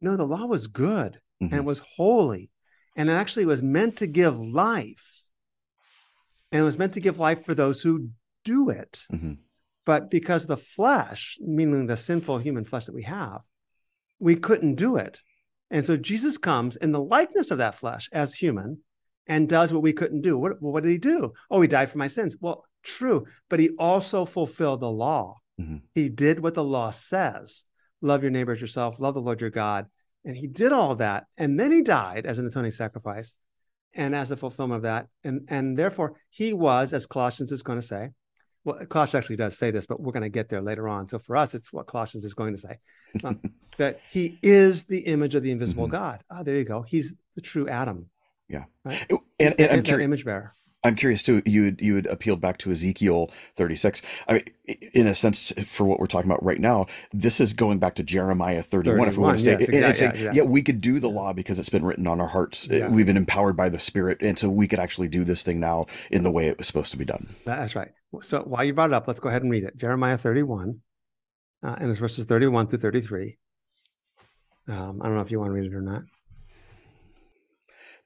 [0.00, 1.52] No, the law was good mm-hmm.
[1.52, 2.50] and it was holy
[2.98, 5.22] and it actually was meant to give life.
[6.50, 8.10] And it was meant to give life for those who
[8.44, 9.04] do it.
[9.12, 9.34] Mm-hmm.
[9.86, 13.42] But because the flesh, meaning the sinful human flesh that we have,
[14.18, 15.20] we couldn't do it.
[15.70, 18.78] And so Jesus comes in the likeness of that flesh as human
[19.28, 20.36] and does what we couldn't do.
[20.36, 21.32] What, what did he do?
[21.50, 22.36] Oh, he died for my sins.
[22.40, 25.36] Well, true, but he also fulfilled the law.
[25.60, 25.76] Mm-hmm.
[25.94, 27.64] He did what the law says
[28.00, 29.86] love your neighbor as yourself, love the Lord your God.
[30.24, 31.26] And he did all that.
[31.36, 33.34] And then he died as an atoning sacrifice
[33.94, 35.08] and as the fulfillment of that.
[35.24, 38.10] And, and therefore, he was, as Colossians is going to say,
[38.64, 41.08] well, Colossians actually does say this, but we're going to get there later on.
[41.08, 42.78] So for us, it's what Colossians is going to say
[43.24, 43.40] um,
[43.78, 45.96] that he is the image of the invisible mm-hmm.
[45.96, 46.22] God.
[46.30, 46.82] Ah, there you go.
[46.82, 48.10] He's the true Adam.
[48.48, 48.64] Yeah.
[48.84, 49.06] Right?
[49.10, 50.54] And, and, and, I'm curious, image bearer.
[50.84, 51.42] I'm curious too.
[51.44, 54.00] You had, you had appealed back to Ezekiel 36.
[54.28, 54.44] I mean,
[54.92, 58.04] in a sense, for what we're talking about right now, this is going back to
[58.04, 58.96] Jeremiah 31.
[58.96, 60.32] 31 if we want to stay, yes, exactly, yeah, yeah.
[60.34, 62.68] yeah, we could do the law because it's been written on our hearts.
[62.70, 62.88] Yeah.
[62.88, 65.86] We've been empowered by the Spirit, and so we could actually do this thing now
[66.10, 67.34] in the way it was supposed to be done.
[67.44, 67.90] That's right.
[68.22, 69.76] So while you brought it up, let's go ahead and read it.
[69.76, 70.80] Jeremiah 31,
[71.64, 73.36] uh, and it's verses 31 through 33.
[74.68, 76.02] Um, I don't know if you want to read it or not.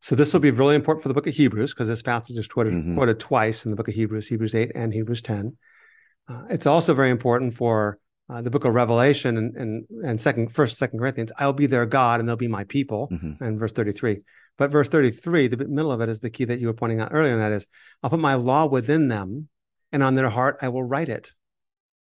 [0.00, 2.46] So this will be really important for the book of Hebrews because this passage is
[2.46, 2.96] quoted, mm-hmm.
[2.96, 5.56] quoted twice in the book of Hebrews, Hebrews 8 and Hebrews 10.
[6.28, 7.98] Uh, it's also very important for
[8.30, 11.32] uh, the book of Revelation and, and, and second, first, second Corinthians.
[11.38, 13.08] I'll be their God and they'll be my people.
[13.10, 13.42] Mm-hmm.
[13.42, 14.18] And verse 33.
[14.56, 17.10] But verse 33, the middle of it is the key that you were pointing out
[17.12, 17.32] earlier.
[17.32, 17.66] And that is,
[18.02, 19.48] I'll put my law within them
[19.92, 21.32] and on their heart, I will write it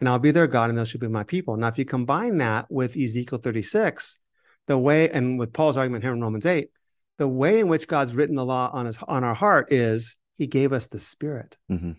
[0.00, 1.56] and I'll be their God and they shall be my people.
[1.56, 4.18] Now, if you combine that with Ezekiel 36,
[4.66, 6.68] the way, and with Paul's argument here in Romans 8,
[7.18, 10.46] the way in which God's written the law on his on our heart is he
[10.46, 11.56] gave us the spirit.
[11.70, 11.92] Mm-hmm.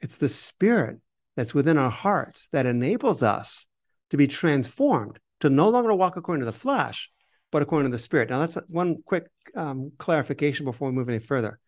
[0.00, 0.98] It's the spirit
[1.36, 3.66] that's within our hearts that enables us
[4.10, 7.10] to be transformed to no longer walk according to the flesh,
[7.52, 8.30] but according to the spirit.
[8.30, 11.58] Now, that's one quick um, clarification before we move any further.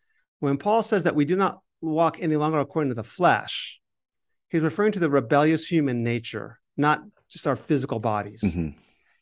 [0.41, 3.81] When Paul says that we do not walk any longer according to the flesh,
[4.49, 8.43] he's referring to the rebellious human nature, not just our physical bodies.
[8.43, 8.75] Mhm.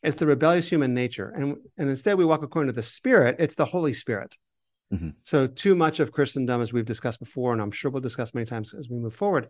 [0.03, 1.29] It's the rebellious human nature.
[1.29, 4.35] And, and instead we walk according to the spirit, it's the Holy Spirit.
[4.93, 5.15] Mhm.
[5.23, 8.45] So too much of Christendom, as we've discussed before, and I'm sure we'll discuss many
[8.45, 9.49] times as we move forward,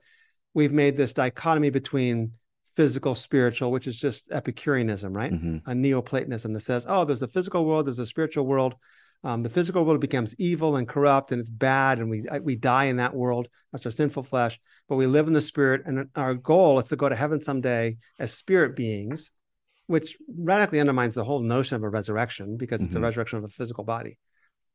[0.54, 2.32] we've made this dichotomy between
[2.74, 5.32] physical, spiritual, which is just Epicureanism, right?
[5.32, 5.62] Mhm.
[5.66, 8.76] A Neoplatonism that says, oh, there's the physical world, there's the spiritual world.
[9.24, 12.86] Um, the physical world becomes evil and corrupt and it's bad, and we we die
[12.86, 13.48] in that world.
[13.72, 14.60] That's our sinful flesh.
[14.88, 17.98] But we live in the spirit, and our goal is to go to heaven someday
[18.20, 19.32] as spirit beings,
[19.88, 23.04] which radically undermines the whole notion of a resurrection because it's a Mhm.
[23.04, 24.18] resurrection of a physical body.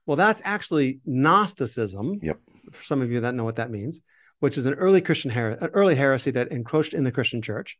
[0.07, 2.18] Well, that's actually Gnosticism.
[2.22, 2.40] Yep.
[2.72, 4.01] For some of you that know what that means,
[4.40, 7.79] which is an early Christian her- an early heresy that encroached in the Christian church.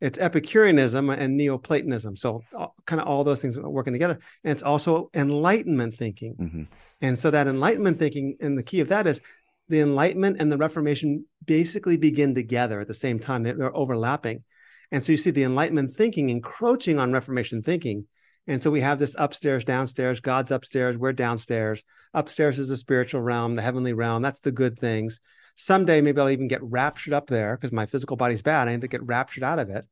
[0.00, 2.16] It's Epicureanism and Neoplatonism.
[2.16, 2.42] So,
[2.86, 4.18] kind of all those things working together.
[4.42, 6.34] And it's also Enlightenment thinking.
[6.34, 6.66] Mhm.
[7.00, 9.20] And so, that Enlightenment thinking, and the key of that is
[9.68, 14.42] the Enlightenment and the Reformation basically begin together at the same time, they're overlapping.
[14.92, 18.06] And so, you see the Enlightenment thinking encroaching on Reformation thinking.
[18.46, 21.82] And so, we have this upstairs, downstairs, God's upstairs, we're downstairs.
[22.14, 24.22] Upstairs is the spiritual realm, the heavenly realm.
[24.22, 25.18] That's the good things.
[25.56, 28.68] Someday, maybe I'll even get raptured up there because my physical body's bad.
[28.68, 29.86] I need to get raptured out of it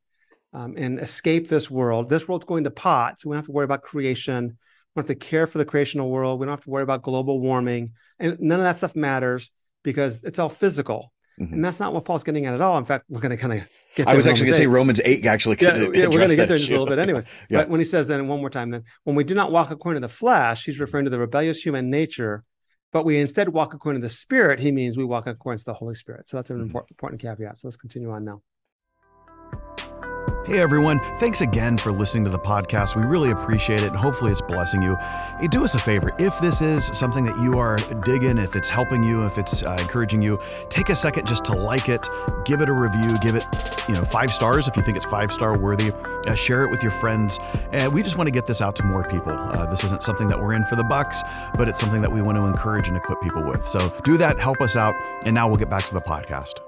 [0.53, 2.09] um, and escape this world.
[2.09, 4.45] This world's going to pot, so we don't have to worry about creation.
[4.45, 6.39] We don't have to care for the creational world.
[6.39, 9.51] We don't have to worry about global warming, and none of that stuff matters
[9.83, 11.11] because it's all physical.
[11.41, 11.53] Mhm.
[11.53, 12.77] And that's not what Paul's getting at at all.
[12.77, 14.07] In fact, we're going to kind of get.
[14.07, 15.57] I was actually going to say Romans Romans 8 actually.
[15.59, 17.25] Yeah, yeah, we're going to get there in just a little bit, anyways.
[17.49, 17.59] Yeah.
[17.59, 20.01] But when he says then one more time, then when we do not walk according
[20.01, 22.43] to the flesh, he's referring to the rebellious human nature,
[22.93, 24.59] but we instead walk according to the Spirit.
[24.59, 26.29] He means we walk according to the Holy Spirit.
[26.29, 26.63] So that's an Mhm.
[26.63, 27.57] important, important caveat.
[27.57, 28.41] So let's continue on now.
[30.51, 32.97] Hey everyone, thanks again for listening to the podcast.
[32.97, 34.97] We really appreciate it and hopefully it's blessing you.
[35.39, 36.11] Hey, do us a favor.
[36.19, 39.77] If this is something that you are digging, if it's helping you, if it's uh,
[39.79, 40.37] encouraging you,
[40.67, 42.05] take a second just to like it,
[42.43, 43.45] give it a review, give it,
[43.87, 45.93] you know, five stars if you think it's five star worthy.
[46.27, 47.39] Uh, share it with your friends.
[47.71, 49.31] And we just want to get this out to more people.
[49.31, 51.23] Uh, this isn't something that we're in for the bucks,
[51.55, 53.65] but it's something that we want to encourage and equip people with.
[53.65, 56.59] So do that, help us out, and now we'll get back to the podcast.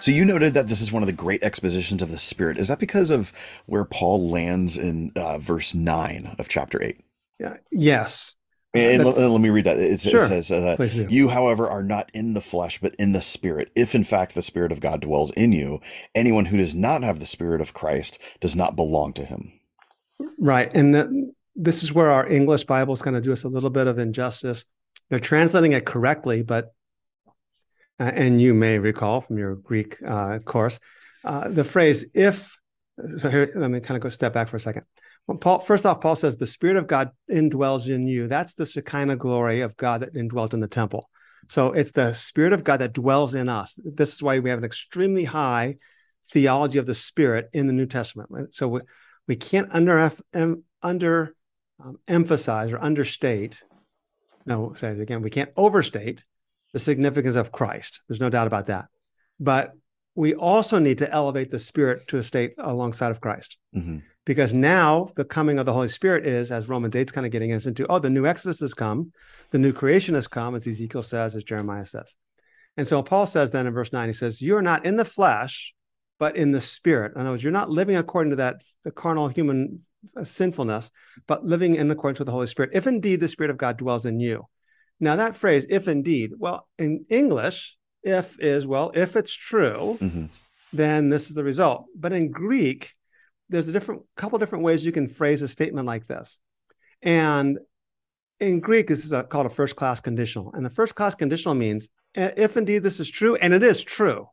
[0.00, 2.58] So you noted that this is one of the great expositions of the Spirit.
[2.58, 3.32] Is that because of
[3.66, 7.00] where Paul lands in uh, verse 9 of chapter 8?
[7.38, 7.56] Yeah.
[7.70, 8.36] Yes.
[8.74, 9.78] And let, me read that.
[9.78, 10.24] It, Sure.
[10.24, 13.70] it says, uh, You, however, are not in the flesh, but in the Spirit.
[13.74, 15.80] If in fact the Spirit of God dwells in you,
[16.14, 19.52] anyone who does not have the Spirit of Christ does not belong to him.
[20.38, 20.70] Right.
[20.74, 23.70] And the, this is where our English Bible is going to do us a little
[23.70, 24.64] bit of injustice.
[25.08, 26.74] They're translating it correctly, but,
[27.98, 30.78] and you may recall from your Greek uh, course,
[31.24, 32.56] uh, the phrase if,
[33.18, 34.84] so here, let me kind of go step back for a second.
[35.40, 38.28] Paul, first off, Paul says, the Spirit of God indwells in you.
[38.28, 41.10] That's the Shekinah glory of God that indwelt in the temple.
[41.48, 43.78] So it's the Spirit of God that dwells in us.
[43.82, 45.76] This is why we have an extremely high
[46.30, 48.30] theology of the Spirit in the New Testament.
[48.30, 48.46] Right?
[48.52, 48.80] So we,
[49.26, 51.34] we can't under em, under
[51.82, 53.62] um, emphasize or understate.
[54.44, 55.22] No, say it again.
[55.22, 56.24] We can't overstate
[56.76, 58.02] the significance of Christ.
[58.06, 58.84] There's no doubt about that.
[59.40, 59.72] But
[60.14, 64.02] we also need to elevate the Spirit to a state alongside of Christ, Mhm.
[64.26, 67.50] because now the coming of the Holy Spirit is, as Romans 8's kind of getting
[67.54, 67.86] us into.
[67.86, 69.12] Oh, the new Exodus has come,
[69.52, 72.14] the new creation has come, as Ezekiel says, as Jeremiah says.
[72.76, 75.04] And so Paul says then in verse 9, he says, You are not in the
[75.06, 75.74] flesh,
[76.18, 77.12] but in the spirit.
[77.14, 79.80] In other words, you're not living according to that the carnal human
[80.22, 80.90] sinfulness,
[81.26, 82.72] but living in accordance with the Holy Spirit.
[82.74, 84.46] If indeed the Spirit of God dwells in you.
[85.00, 90.28] Now that phrase, if indeed, well, in English, if is well, if it's true, Mhm.
[90.72, 91.86] then this is the result.
[91.94, 92.94] But in Greek,
[93.48, 96.38] there's a different couple different ways you can phrase a statement like this.
[97.02, 97.58] And
[98.40, 100.52] in Greek, this is a, called a first class conditional.
[100.52, 103.82] And the first class conditional means "Uh, if indeed this is true, and it is
[103.82, 104.28] true.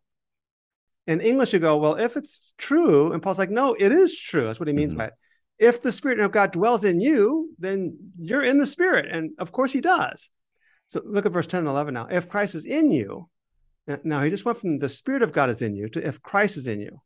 [1.05, 4.45] In English, you go, well, if it's true, and Paul's like, no, it is true.
[4.45, 4.97] That's what he means Mhm.
[4.97, 5.13] by it.
[5.59, 9.07] If the Spirit of God dwells in you, then you're in the Spirit.
[9.11, 10.29] And of course, he does.
[10.93, 12.07] So look at verse 10 and 11 now.
[12.11, 13.27] If Christ is in you,
[14.03, 16.55] now he just went from the Spirit of God is in you to if Christ
[16.55, 17.01] is in you.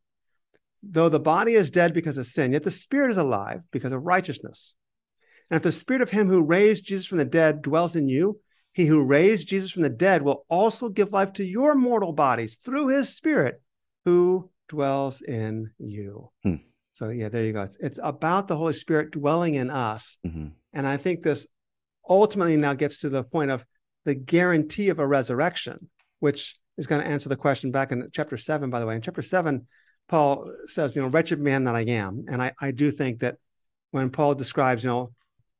[0.82, 4.04] Though the body is dead because of sin, yet the Spirit is alive because of
[4.04, 4.74] righteousness.
[5.50, 8.40] And if the Spirit of him who raised Jesus from the dead dwells in you,
[8.72, 12.58] he who raised Jesus from the dead will also give life to your mortal bodies
[12.62, 13.62] through his Spirit
[14.04, 16.28] who dwells in you.
[16.42, 16.56] Hmm.
[16.92, 17.62] So, yeah, there you go.
[17.62, 20.18] It's, it's about the Holy Spirit dwelling in us.
[20.26, 20.52] Mhm.
[20.74, 21.46] And I think this
[22.06, 23.64] ultimately now gets to the point of
[24.08, 25.90] the guarantee of a resurrection,
[26.20, 28.96] which is going to answer the question back in chapter seven, by the way.
[28.96, 29.66] In chapter seven,
[30.08, 32.24] Paul says, you know, wretched man that I am.
[32.26, 33.36] And I, I do think that
[33.90, 35.12] when Paul describes, you know,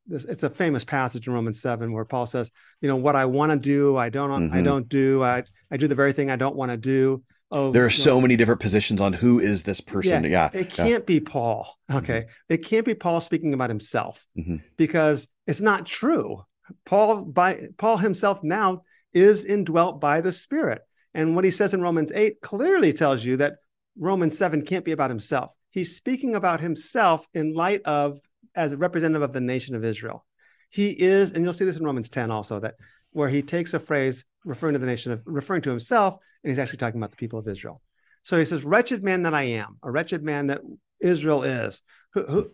[0.06, 3.26] this it's a famous passage in Romans 7 where Paul says, you know, what I
[3.26, 4.64] want to do, I don't I Mhm.
[4.64, 5.22] don't do.
[5.22, 7.22] I I do the very thing I don't want to do.
[7.50, 10.24] Oh, There are you know, so many different positions on who is this person.
[10.24, 10.48] Yeah.
[10.54, 11.74] it can't be Paul.
[11.92, 12.24] Okay.
[12.48, 14.62] It can't be Paul speaking about himself Mhm.
[14.78, 16.42] because it's not true.
[16.84, 20.82] Paul by Paul himself now is indwelt by the Spirit.
[21.14, 23.56] And what he says in Romans 8 clearly tells you that
[23.98, 25.52] Romans 7 can't be about himself.
[25.70, 28.18] He's speaking about himself in light of
[28.54, 30.24] as a representative of the nation of Israel.
[30.70, 32.74] He is, and you'll see this in Romans 10 also, that
[33.12, 36.58] where he takes a phrase referring to the nation of referring to himself, and he's
[36.58, 37.80] actually talking about the people of Israel.
[38.22, 40.60] So he says, Wretched man that I am, a wretched man that
[41.00, 42.52] Israel is, who, who,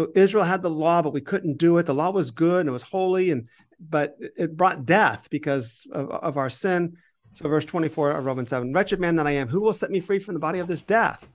[0.00, 1.86] who Israel had the law, but we couldn't do it.
[1.86, 6.10] The law was good and it was holy, and but it brought death because of,
[6.10, 6.96] of our sin.
[7.34, 10.00] So verse 24 of Romans 7, wretched man that I am, who will set me
[10.00, 11.26] free from the body of this death?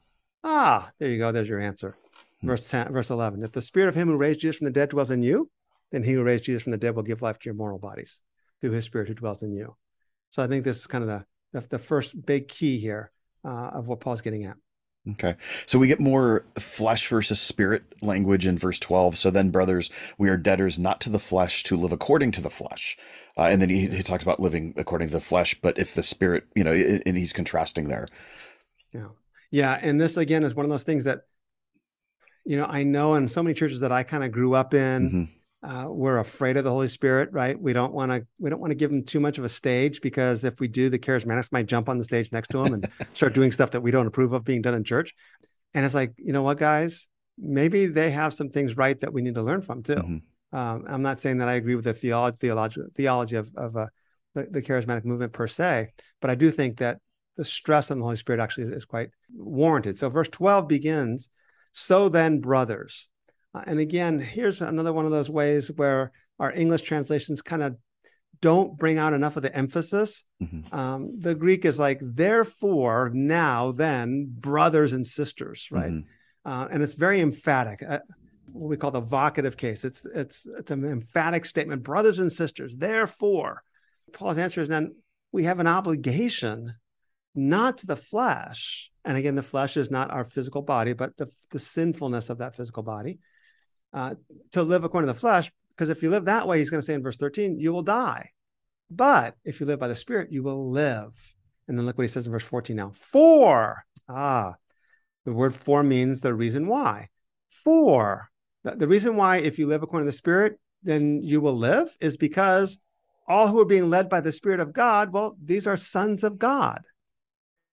[0.44, 1.32] Ah, there you go.
[1.32, 1.96] There's your answer.
[2.44, 3.44] Verse 10, verse 11.
[3.44, 5.50] If the spirit of him who raised Jesus from the dead dwells in you,
[5.92, 8.22] then he who raised Jesus from the dead will give life to your mortal bodies
[8.62, 9.76] through his spirit who dwells in you.
[10.32, 11.26] So I think this is kind of the
[11.56, 13.12] the, the first big key here
[13.46, 14.58] uh, of what Paul's getting at.
[15.12, 15.36] Okay.
[15.68, 19.18] So we get more flesh versus spirit language in verse 12.
[19.18, 22.50] So then, brothers, we are debtors not to the flesh to live according to the
[22.50, 22.98] flesh.
[23.38, 26.02] Uh, and then he, he talks about living according to the flesh, but if the
[26.02, 28.08] spirit, you know, and he's contrasting there.
[28.94, 29.10] Yeah.
[29.52, 29.78] Yeah.
[29.80, 31.22] And this again is one of those things that,
[32.44, 35.10] you know, I know in so many churches that I kind of grew up in,
[35.10, 35.30] Mhm.
[35.66, 37.60] Uh, we're afraid of the Holy Spirit, right?
[37.60, 40.00] We don't want to, we don't want to give him too much of a stage
[40.00, 42.90] because if we do, the charismatics might jump on the stage next to him and
[43.14, 45.14] start doing stuff that we don't approve of being done in church.
[45.74, 49.24] And it's like, you know what, guys, maybe they have some things right that we
[49.24, 49.96] need to learn from too.
[49.96, 50.22] Mhm.
[50.54, 53.88] Um, I'm not saying that I agree with the theology, theology, theology of, of uh,
[54.36, 57.00] the, the charismatic movement per se, but I do think that
[57.38, 59.98] the stress on the Holy Spirit actually is quite warranted.
[59.98, 61.28] So, verse 12 begins,
[61.74, 63.10] So then, brothers.
[63.56, 67.78] Uh, and again, here's another one of those ways where our English translations kind of
[68.42, 70.26] don't bring out enough of the emphasis.
[70.44, 70.74] Mhm.
[70.74, 75.92] Um, the Greek is like, therefore, now, then, brothers and sisters, right?
[75.92, 76.06] Mhm.
[76.44, 77.82] uh, and it's very emphatic.
[77.82, 78.00] Uh,
[78.52, 79.84] what we call the vocative case.
[79.84, 82.78] It's it's it's an emphatic statement, brothers and sisters.
[82.78, 83.64] Therefore,
[84.14, 84.96] Paul's answer is then
[85.32, 86.76] we have an obligation,
[87.34, 91.28] not to the flesh, and again, the flesh is not our physical body, but the
[91.52, 93.20] the sinfulness of that physical body,
[93.96, 94.14] uh,
[94.52, 95.52] to live according to the flesh.
[95.70, 97.82] Because if you live that way, he's going to say in verse thirteen, you will
[97.82, 98.30] die.
[98.90, 101.34] But if you live by the Spirit, you will live.
[101.68, 102.92] And then look what he says in verse 14 now.
[102.94, 104.56] For, ah,
[105.26, 107.10] the word for means the reason why.
[107.50, 108.30] For,
[108.64, 111.98] the, the reason why, if you live according to the Spirit, then you will live
[112.00, 112.78] is because
[113.28, 116.38] all who are being led by the Spirit of God, well, these are sons of
[116.38, 116.84] God.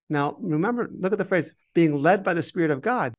[0.09, 3.13] Now, remember, look at the phrase being led by the Spirit of God.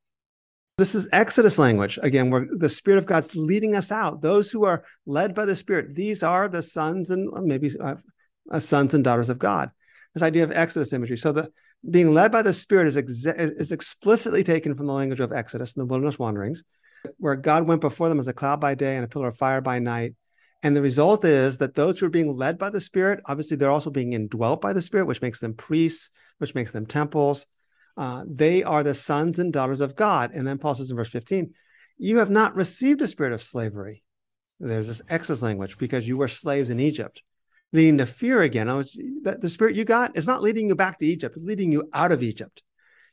[0.75, 4.23] This is Exodus language, again, where the Spirit of God's leading us out.
[4.23, 7.95] Those who are led by the Spirit, these are the sons and maybe uh,
[8.49, 9.69] uh, sons and daughters of God.
[10.15, 11.17] This idea of Exodus imagery.
[11.17, 11.51] So the
[11.87, 15.81] being led by the Spirit is, is explicitly taken from the language of Exodus and
[15.81, 16.63] the wilderness wanderings,
[17.17, 19.61] where God went before them as a cloud by day and a pillar of fire
[19.61, 20.15] by night.
[20.63, 23.69] And the result is that those who are being led by the Spirit, obviously, they're
[23.69, 26.09] also being indwelt by the Spirit, which makes them priests,
[26.39, 27.45] which makes them temples.
[27.95, 30.31] Uh, they are the sons and daughters of God.
[30.33, 31.53] And then Paul says in verse 15,
[31.97, 34.03] You have not received a spirit of slavery.
[34.59, 37.21] There's this Exodus language because you were slaves in Egypt,
[37.71, 38.69] leading to fear again.
[38.69, 41.45] I was, the, the spirit you got is not leading you back to Egypt, it's
[41.45, 42.63] leading you out of Egypt.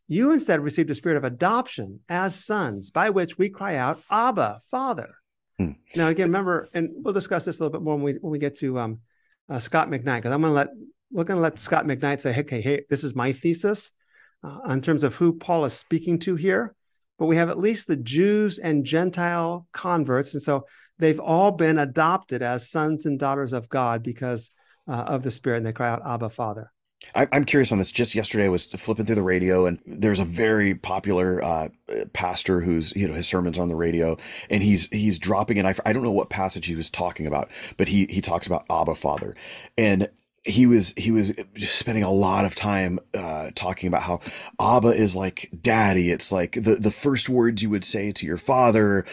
[0.06, 4.60] You instead received a spirit of adoption as sons, by which we cry out, Abba,
[4.68, 5.14] Father.
[5.58, 5.72] Hmm.
[5.94, 8.38] Now, again, remember, and we'll discuss this a little bit more when we when we
[8.38, 9.00] get to um,
[9.48, 10.68] uh, Scot McKnight, because I'm going to let
[11.12, 13.92] we're going to let Scot McKnight say, hey, "Okay, hey, this is my thesis
[14.42, 16.74] uh, in terms of who Paul is speaking to here."
[17.18, 20.66] But we have at least the Jews and Gentile converts, and so
[20.98, 24.50] they've all been adopted as sons and daughters of God because
[24.88, 26.72] uh, of the Spirit, and they cry out, "Abba, Father."
[27.14, 27.90] I'm curious on this.
[27.90, 31.68] Just yesterday, I was flipping through the radio, and there's a very popular uh,
[32.12, 34.18] pastor who's you know his sermons on the radio,
[34.50, 35.64] and he's he's dropping in.
[35.64, 38.66] I, I don't know what passage he was talking about, but he he talks about
[38.68, 39.34] Abba Father,
[39.78, 40.10] and
[40.44, 44.20] he was he was spending a lot of time uh, talking about how
[44.60, 46.10] Abba is like daddy.
[46.10, 49.04] It's like the the first words you would say to your father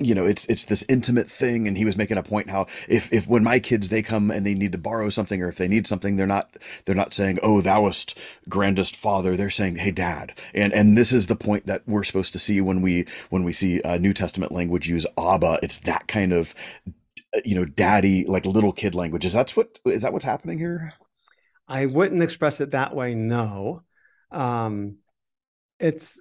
[0.00, 1.68] you know it's it's this intimate thing.
[1.68, 4.44] And he was making a point how if if when my kids they come and
[4.44, 7.38] they need to borrow something or if they need something they're not they're not saying
[7.42, 8.18] oh thouest
[8.48, 9.36] grandest father.
[9.36, 10.36] They're saying hey dad.
[10.52, 13.52] And and this is the point that we're supposed to see when we when we
[13.52, 15.60] see uh, new testament language use abba.
[15.62, 16.54] It's that kind of
[17.44, 20.92] you know daddy like little kid language is that's what is that what's happening here
[21.66, 23.14] I wouldn't express it that way.
[23.14, 23.84] No,
[24.30, 24.98] um,
[25.80, 26.20] it's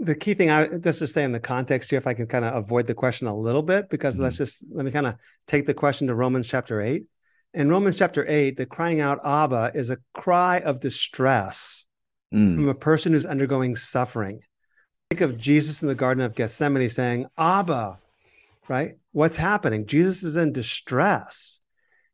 [0.00, 2.44] the key thing I just to stay in the context here, if I can kind
[2.44, 5.16] of avoid the question a little bit, because let's just let me kind of
[5.48, 7.06] take the question to Romans chapter eight.
[7.52, 11.86] In Romans chapter eight, the crying out Abba is a cry of distress
[12.32, 12.56] Mm.
[12.56, 14.40] from a person who's undergoing suffering.
[15.08, 17.98] Think of Jesus in the Garden of Gethsemane saying, Abba,
[18.68, 18.92] right?
[19.12, 19.86] What's happening?
[19.86, 21.60] Jesus is in distress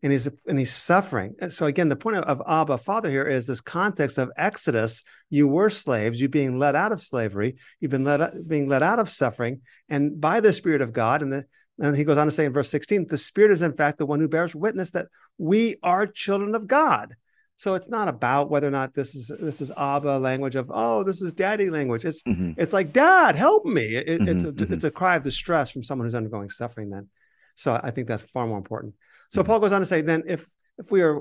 [0.03, 1.35] and he's and he's suffering.
[1.41, 5.03] And so again, the point of, of Abba, Father here is this context of Exodus.
[5.29, 8.99] You were slaves, you being let out of slavery, you've been let being let out
[8.99, 11.45] of suffering, and by the Spirit of God, and the
[11.79, 14.07] and he goes on to say in verse 16, the Spirit is in fact the
[14.07, 15.07] one who bears witness that
[15.39, 17.15] we are children of God.
[17.61, 21.03] So it's not about whether or not this is this is Abba language of oh
[21.05, 22.07] this is daddy language.
[22.07, 22.55] It's Mhm.
[22.57, 23.97] it's like dad help me.
[23.97, 24.73] It, It's a Mhm, mhm.
[24.73, 26.89] it's a cry of distress from someone who's undergoing suffering.
[26.89, 27.11] Then,
[27.57, 28.95] so I think that's far more important.
[29.31, 29.47] So Mhm.
[29.47, 30.49] Paul goes on to say then if
[30.79, 31.21] if we are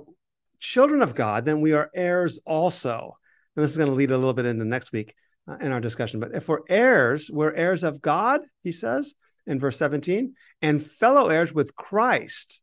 [0.60, 3.18] children of God, then we are heirs also.
[3.58, 5.16] And this is going to lead a little bit into next week
[5.46, 6.22] uh, in our discussion.
[6.22, 8.40] But if we're heirs, we're heirs of God.
[8.64, 9.14] He says
[9.46, 12.62] in verse seventeen, and fellow heirs with Christ.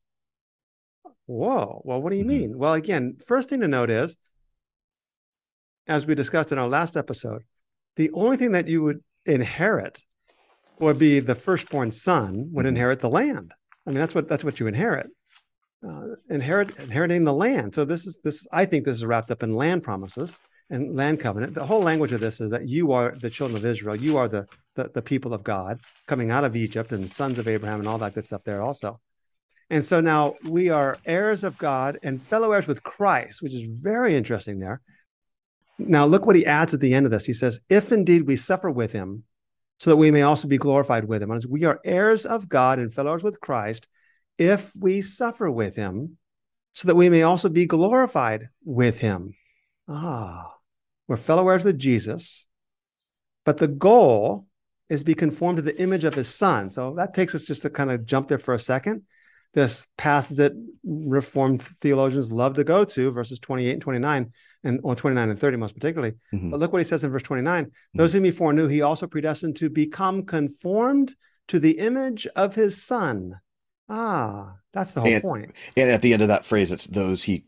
[1.26, 1.82] Whoa.
[1.84, 2.28] Well, what do you Mhm.
[2.28, 2.58] mean?
[2.58, 4.16] Well, again, first thing to note is,
[5.86, 7.44] as we discussed in our last episode,
[7.96, 10.02] the only thing that you would inherit
[10.78, 12.70] would be the firstborn son would Mhm.
[12.70, 13.52] inherit the land.
[13.86, 15.10] I mean, that's what that's what you inherit.
[15.86, 17.74] Uh, inherit inheriting the land.
[17.74, 18.46] So this is this.
[18.50, 20.36] I think this is wrapped up in land promises
[20.68, 21.54] and land covenant.
[21.54, 23.96] The whole language of this is that you are the children of Israel.
[23.96, 27.38] You are the the, the people of God coming out of Egypt and the sons
[27.38, 29.00] of Abraham and all that good stuff there also.
[29.68, 33.68] And so now we are heirs of God and fellow heirs with Christ, which is
[33.68, 34.80] very interesting there.
[35.78, 37.26] Now, look what he adds at the end of this.
[37.26, 39.24] He says, If indeed we suffer with him,
[39.78, 41.38] so that we may also be glorified with him.
[41.48, 43.88] We are heirs of God and fellow heirs with Christ,
[44.38, 46.16] if we suffer with him,
[46.72, 49.34] so that we may also be glorified with him.
[49.88, 50.54] Ah,
[51.08, 52.46] we're fellow heirs with Jesus,
[53.44, 54.46] but the goal
[54.88, 56.70] is to be conformed to the image of his son.
[56.70, 59.02] So that takes us just to kind of jump there for a second.
[59.56, 60.52] This passage that
[60.84, 64.32] Reformed theologians love to go to, verses 28 and 29,
[64.64, 66.14] and or 29 and 30 most particularly.
[66.34, 66.50] Mhm.
[66.50, 69.56] But look what he says in verse 29 Those whom he foreknew, he also predestined
[69.56, 71.14] to become conformed
[71.48, 73.36] to the image of his son.
[73.88, 75.52] Ah, that's the whole And- point.
[75.74, 77.46] And at the end of that phrase, it's those he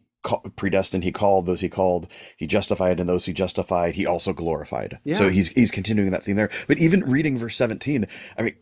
[0.57, 4.99] predestined, he called, those he called, he justified, and those he justified, he also glorified.
[5.05, 5.17] Yeah.
[5.17, 6.51] So he's he's continuing that theme there.
[6.67, 8.07] But even reading verse 17,
[8.39, 8.55] I mean,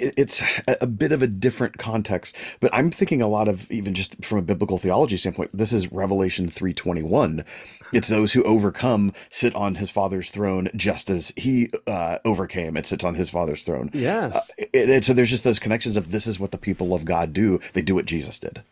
[0.00, 4.24] it's a bit of a different context, but I'm thinking a lot of even just
[4.24, 5.50] from a biblical theology standpoint.
[5.56, 7.44] This is Revelation 3:21.
[7.92, 12.86] It's those who overcome sit on his father's throne, just as he uh, overcame and
[12.86, 13.90] sits on his father's throne.
[13.92, 14.34] Yes.
[14.34, 17.04] Uh, it, it- so there's just those connections of this is what the people of
[17.04, 17.58] God do.
[17.72, 18.62] They do what Jesus did.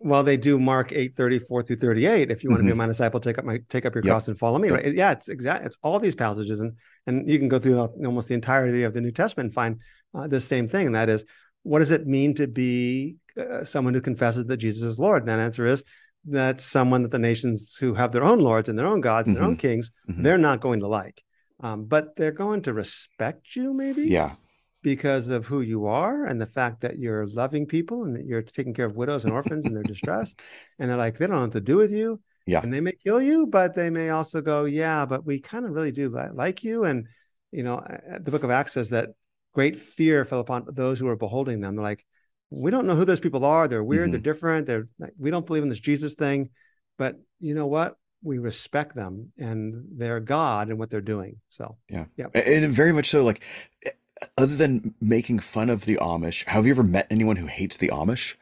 [0.00, 2.30] well, they do Mark 8, 34 through 38.
[2.30, 4.08] If you want to be my disciple, take up my take up your Mm-hmm.
[4.08, 4.12] Yep.
[4.12, 4.68] cross and follow me.
[4.68, 4.76] Yep.
[4.84, 4.94] Right.
[4.94, 6.72] Yeah, it's exact it's all these passages and
[7.06, 9.78] and you can go through almost the entirety of the New Testament and find
[10.14, 10.86] uh, the same thing.
[10.86, 11.24] And that is,
[11.62, 15.22] what does it mean to be uh, someone who confesses that Jesus is Lord?
[15.22, 15.82] And that answer is
[16.26, 19.36] that someone that the nations who have their own lords and their own gods and
[19.36, 20.22] their own kings, Mhm.
[20.22, 21.22] they're not going to like.
[21.60, 24.36] Um, but they're going to respect you, maybe Yeah.
[24.82, 28.42] because of who you are and the fact that you're loving people and that you're
[28.42, 30.34] taking care of widows and orphans in their distress.
[30.78, 32.20] And they're like, they don't know what to do with you.
[32.46, 32.60] Yeah.
[32.62, 35.72] And they may kill you, but they may also go, yeah, but we kind of
[35.72, 36.84] really do li- like you.
[36.84, 37.06] And,
[37.52, 39.10] you know, uh, the book of Acts says that
[39.54, 41.76] great fear fell upon those who were beholding them.
[41.76, 42.04] They're like,
[42.50, 43.66] we don't know who those people are.
[43.66, 44.12] They're weird.
[44.12, 44.24] They're Mhm.
[44.24, 44.66] different.
[44.66, 46.50] They're like, we don't believe in this Jesus thing.
[46.98, 47.96] But you know what?
[48.22, 51.40] We respect them and they're God and what they're doing.
[51.48, 52.06] So, Yeah.
[52.16, 52.26] Yeah.
[52.34, 53.42] And very much so, like,
[53.84, 53.90] eh,
[54.38, 57.88] other than making fun of the Amish, have you ever met anyone who hates the
[57.88, 58.34] Amish?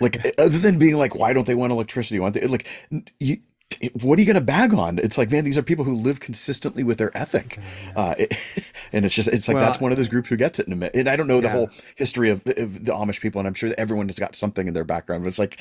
[0.00, 2.18] Like, other than being like, why don't they want electricity?
[2.20, 2.66] Why don't they, like,
[3.18, 3.38] you,
[4.00, 4.98] what are you going to bag on?
[4.98, 7.58] It's like, man, these are people who live consistently with their ethic.
[7.94, 8.34] Uh, it-
[8.92, 10.72] and it's just, it's like, Well, that's one of those groups who gets it in
[10.72, 10.94] a minute.
[10.96, 11.52] And I don't know the Yeah.
[11.52, 14.66] whole history of, of the Amish people, and I'm sure that everyone has got something
[14.66, 15.58] in their background, but it's like,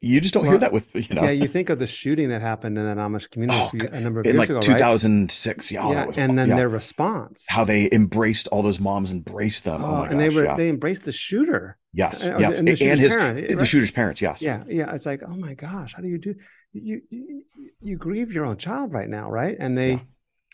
[0.00, 2.40] you just don't hear that with, you know, yeah, you think of the shooting that
[2.40, 4.64] happened in that Amish community Oh, a number of in years like ago, right?
[4.78, 5.70] 2006.
[5.70, 5.82] Yeah.
[5.84, 6.56] oh, yeah, that was, and then yeah.
[6.56, 7.44] their response.
[7.48, 9.82] how they embraced all those moms embraced them.
[9.84, 10.56] Oh, Oh, my and they gosh, were yeah.
[10.56, 11.76] they embraced the shooter.
[11.92, 14.94] yes, and- yeah, and the and, his parent, the shooter's parents, yes, Yeah, yeah.
[14.94, 16.34] It's like, oh my gosh, how do you do?
[16.74, 17.42] You you,
[17.80, 19.56] you grieve your own child right now, right?
[19.58, 20.00] And they Yeah.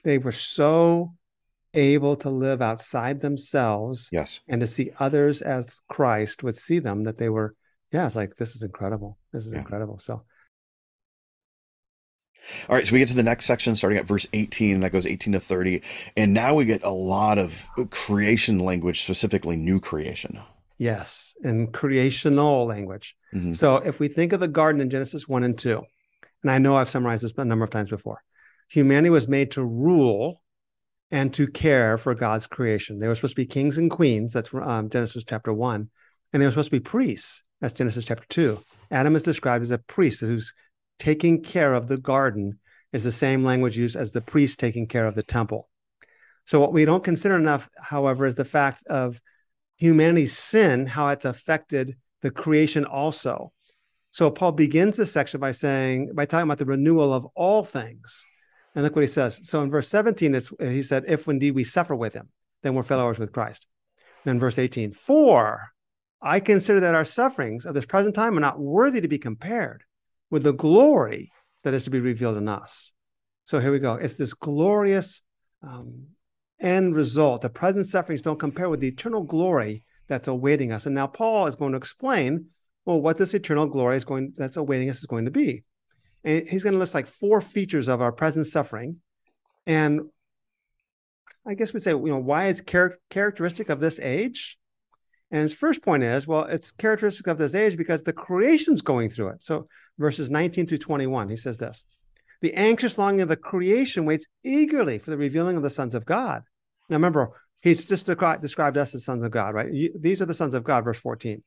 [0.04, 1.14] they were so
[1.74, 4.40] able to live outside themselves yes.
[4.48, 7.04] and to see others as Christ would see them.
[7.04, 7.54] That they were,
[7.92, 8.06] yeah.
[8.06, 9.18] It's like this is incredible.
[9.32, 9.58] This is Yeah.
[9.60, 9.98] incredible.
[9.98, 10.22] So
[12.68, 15.06] All right, so we get to the next section, starting at verse 18, that goes
[15.06, 15.82] 18 to 30,
[16.16, 20.40] and now we get a lot of creation language, specifically new creation.
[20.78, 23.14] yes, and creational language.
[23.34, 23.54] Mhm.
[23.54, 25.82] So if we think of the garden in Genesis 1 and 2,
[26.42, 28.22] and I know I've summarized this a number of times before,
[28.68, 30.40] humanity was made to rule
[31.10, 32.98] and to care for God's creation.
[32.98, 34.32] They were supposed to be kings and queens.
[34.32, 35.90] That's um, Genesis chapter one.
[36.32, 37.42] And they were supposed to be priests.
[37.60, 38.62] That's Genesis chapter two.
[38.90, 40.54] Adam is described as a priest who's
[40.98, 42.58] taking care of the garden,
[42.92, 45.68] is the same language used as the priest taking care of the temple.
[46.46, 49.20] So, what we don't consider enough, however, is the fact of
[49.76, 53.52] humanity's sin, how it's affected the creation also.
[54.12, 58.24] So, Paul begins this section by saying, by talking about the renewal of all things.
[58.74, 59.40] And look what he says.
[59.48, 62.28] So, in verse 17, it's, he said, If indeed we suffer with him,
[62.62, 63.66] then we're fellow with Christ.
[64.24, 65.70] Then, verse 18, For
[66.22, 69.84] I consider that our sufferings of this present time are not worthy to be compared
[70.30, 71.32] with the glory
[71.64, 72.92] that is to be revealed in us.
[73.44, 73.94] So here we go.
[73.94, 75.22] It's this glorious
[75.62, 76.06] um,
[76.60, 77.42] end result.
[77.42, 80.86] The present sufferings don't compare with the eternal glory that's awaiting us.
[80.86, 82.46] And now Paul is going to explain,
[82.84, 85.64] well, what this eternal glory is going that's awaiting us is going to be.
[86.24, 88.96] And he's going to list like four features of our present suffering.
[89.66, 90.02] And
[91.46, 94.58] I guess we'd say, you know, why it's char- characteristic of this age
[95.30, 99.10] and his first point is, well, it's characteristic of this age because the creation's going
[99.10, 99.42] through it.
[99.42, 99.68] So
[99.98, 101.84] verses 19 to 21, he says this.
[102.40, 106.04] The anxious longing of the creation waits eagerly for the revealing of the sons of
[106.04, 106.42] God.
[106.88, 109.70] Now remember, he's just described us as sons of God, right?
[109.94, 111.42] these are the sons of God, verse 14.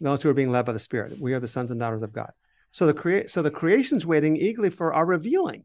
[0.00, 1.20] Those who are being led by the Spirit.
[1.20, 2.30] We are the sons and daughters of God.
[2.70, 5.64] So the crea- so the creation's waiting eagerly for our revealing.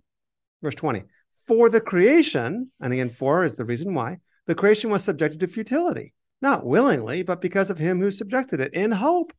[0.61, 1.03] Verse 20.
[1.47, 5.47] For the creation, and again, for is the reason why, the creation was subjected to
[5.47, 6.13] futility
[6.43, 9.33] not willingly, but because of him who subjected it, in hope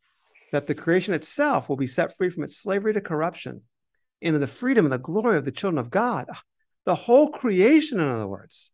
[0.53, 3.61] that the creation itself will be set free from its slavery to corruption
[4.23, 6.27] into the freedom and the glory of the children of God.
[6.33, 6.41] Ah,
[6.87, 8.73] the whole creation, in other words,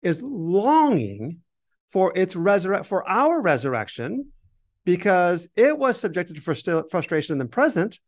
[0.00, 1.40] is longing
[1.90, 4.28] for its resurrect for our resurrection
[4.84, 8.00] because it was subjected to frustration in the present.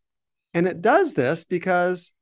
[0.52, 2.12] And it does this because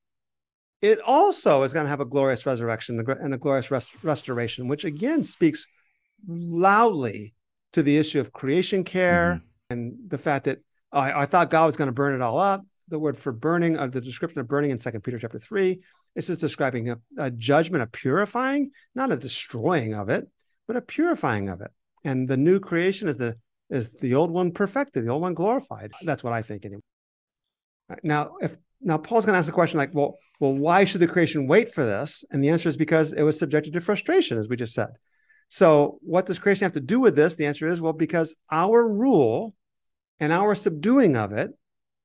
[0.80, 4.84] it also is going to have a glorious resurrection and a glorious rest- restoration, which
[4.84, 5.66] again speaks
[6.26, 7.34] loudly
[7.72, 9.72] to the issue of creation care mm-hmm.
[9.72, 10.58] and the fact that
[10.90, 12.64] I, I thought God was going to burn it all up.
[12.88, 15.80] The word for burning of the description of burning in Second Peter chapter three,
[16.14, 20.28] this is describing a, a judgment, a purifying, not a destroying of it,
[20.66, 21.70] but a purifying of it.
[22.04, 23.36] And the new creation is the
[23.72, 25.92] is the old one perfected, the old one glorified.
[26.02, 26.82] That's what I think anyway.
[28.02, 31.08] Now, if now Paul's going to ask the question like, well, well, why should the
[31.08, 32.24] creation wait for this?
[32.30, 34.90] And the answer is because it was subjected to frustration, as we just said.
[35.48, 37.34] So, what does creation have to do with this?
[37.34, 39.54] The answer is well, because our rule
[40.20, 41.50] and our subduing of it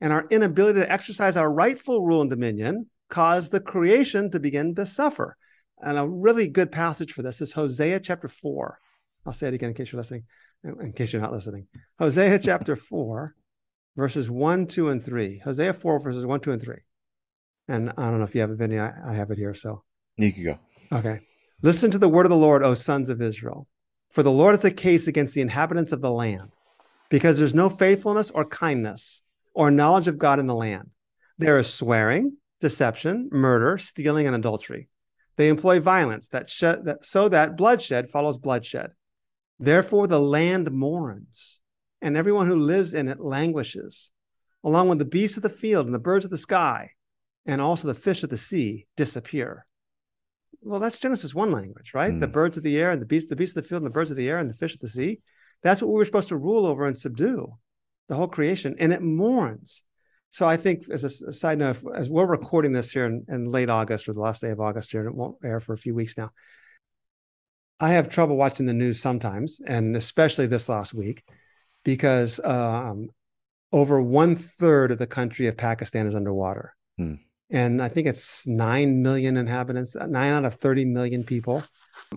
[0.02, 4.76] and our inability to exercise our rightful rule and dominion caused the creation to begin
[4.76, 5.38] to suffer.
[5.80, 8.80] And a really good passage for this is Hosea chapter 4.
[9.26, 10.24] I'll say it again in case you're listening,
[10.64, 11.68] in case you're not listening.
[12.00, 13.36] Hosea chapter 4,
[13.96, 15.40] verses 1, 2, and 3.
[15.44, 16.76] Hosea 4, verses 1, 2, and 3.
[17.68, 18.80] And I don't know if you have it, Vinnie.
[18.80, 19.54] I, I have it here.
[19.54, 19.84] So
[20.18, 20.60] you can go.
[20.92, 21.20] Okay.
[21.62, 23.68] Listen to the word of the Lord, O sons of Israel.
[24.12, 26.52] For the Lord is a case against the inhabitants of the land,
[27.10, 29.22] because there's no faithfulness or kindness
[29.54, 30.92] or knowledge of God in the land.
[31.38, 34.88] There is swearing, deception, murder, stealing, and adultery.
[35.36, 38.92] They employ violence that, shed, that so that bloodshed follows bloodshed.
[39.60, 41.60] Therefore, the land mourns,
[42.02, 44.12] and everyone who lives in it languishes,
[44.64, 46.92] along with the beasts of the field and the birds of the sky,
[47.46, 49.68] and also the fish of the sea disappear
[50.62, 52.12] well, that's Genesis 1 language, right?
[52.12, 52.20] Mm.
[52.20, 53.94] The birds of the air and the beasts, the beasts of the field and the
[53.94, 55.22] birds of the air and the fish of the sea.
[55.64, 57.54] That's what we were supposed to rule over and subdue
[58.10, 58.76] the whole creation.
[58.80, 59.84] And it mourns.
[60.32, 63.50] So I think, as a, a side note, as we're recording this here in, in,
[63.50, 65.78] late August or the last day of August here, and it won't air for a
[65.78, 66.32] few weeks now.
[67.80, 71.24] I have trouble watching the news sometimes, and especially this last week,
[71.84, 73.10] because um,
[73.72, 76.76] over one third of the country of Pakistan is underwater.
[76.98, 77.16] Hmm
[77.50, 79.96] and I think it's nine million inhabitants.
[79.96, 81.64] Nine out of thirty million people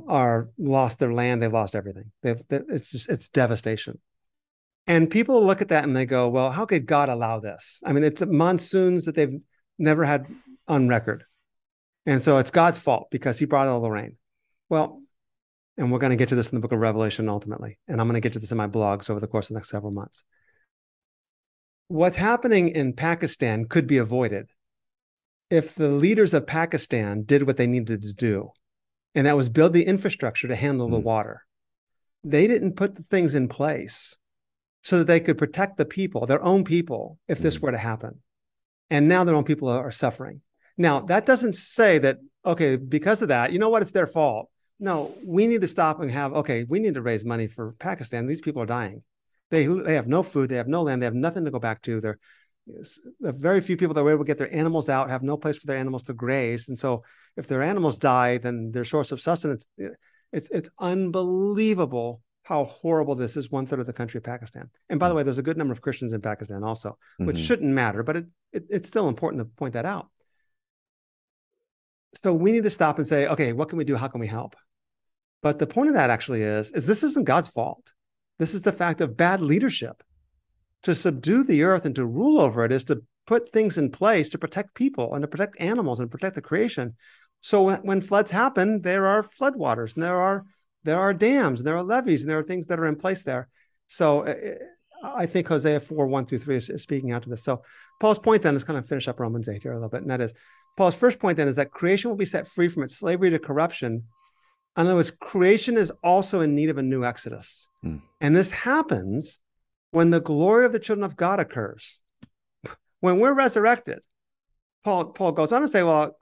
[0.08, 1.42] are lost their land.
[1.42, 2.10] They've lost everything.
[2.22, 4.00] They've, it's just it's devastation.
[4.86, 7.92] And people look at that and they go, "Well, how could God allow this?" I
[7.92, 9.40] mean, it's monsoons that they've
[9.78, 10.26] never had
[10.66, 11.24] on record,
[12.06, 14.16] and so it's God's fault because He brought all the rain.
[14.68, 15.00] Well,
[15.80, 18.06] and we're going to get to this in the Book of Revelation ultimately, and I'm
[18.06, 19.92] going to get to this in my blogs over the course of the next several
[19.92, 20.24] months.
[21.88, 24.50] What's happening in Pakistan could be avoided
[25.48, 28.50] if the leaders of Pakistan did what they needed to do,
[29.14, 30.92] and that was build the infrastructure to handle mm.
[30.92, 31.46] the water,
[32.22, 34.18] they didn't put the things in place
[34.82, 37.42] so that they could protect the people, their own people, if mm.
[37.42, 37.64] this hmm.
[37.64, 38.20] were to happen.
[38.90, 40.42] And now their own people are suffering.
[40.76, 44.50] Now, that doesn't say that, okay, because of that, you know what, it's their fault.
[44.80, 48.26] No, we need to stop and have, okay, we need to raise money for Pakistan.
[48.26, 49.02] These people are dying.
[49.50, 51.82] They, they have no food, they have no land, they have nothing to go back
[51.82, 52.00] to.
[52.00, 52.18] They're
[53.20, 55.66] very few people that were able to get their animals out have no place for
[55.66, 57.02] their animals to graze and so
[57.36, 59.66] if their animals die then their source of sustenance
[60.32, 63.50] It's it's unbelievable how horrible this is.
[63.50, 65.72] One third of the country of Pakistan, and by the way, there's a good number
[65.72, 67.46] of Christians in Pakistan also, which Mhm.
[67.46, 70.08] shouldn't matter, but it, it it's still important to point that out.
[72.14, 73.96] So we need to stop and say, okay, what can we do?
[73.96, 74.56] How can we help?
[75.42, 77.92] But the point of that actually is, is this isn't God's fault.
[78.38, 80.02] This is the fact of bad leadership.
[80.84, 84.28] To subdue the earth and to rule over it is to put things in place
[84.30, 86.96] to protect people and to protect animals and protect the creation.
[87.42, 90.44] So when, floods happen, there are floodwaters and there are
[90.82, 93.22] there are dams and there are levees and there are things that are in place
[93.22, 93.48] there.
[93.86, 94.34] So uh,
[95.04, 97.44] I think Hosea 4, 1 through 3 is, speaking out to this.
[97.44, 97.62] So
[98.00, 100.02] Paul's point then is kind of finish up Romans 8 here a little bit.
[100.02, 100.32] And that is
[100.76, 103.38] Paul's first point then is that creation will be set free from its slavery to
[103.38, 104.04] corruption.
[104.80, 107.68] In other words, creation is also in need of a new exodus.
[107.82, 107.98] Hmm.
[108.20, 109.38] And this happens
[109.90, 112.00] when the glory of the children of God occurs.
[113.00, 114.00] When we're resurrected,
[114.84, 116.16] Paul, Paul goes on to say, well,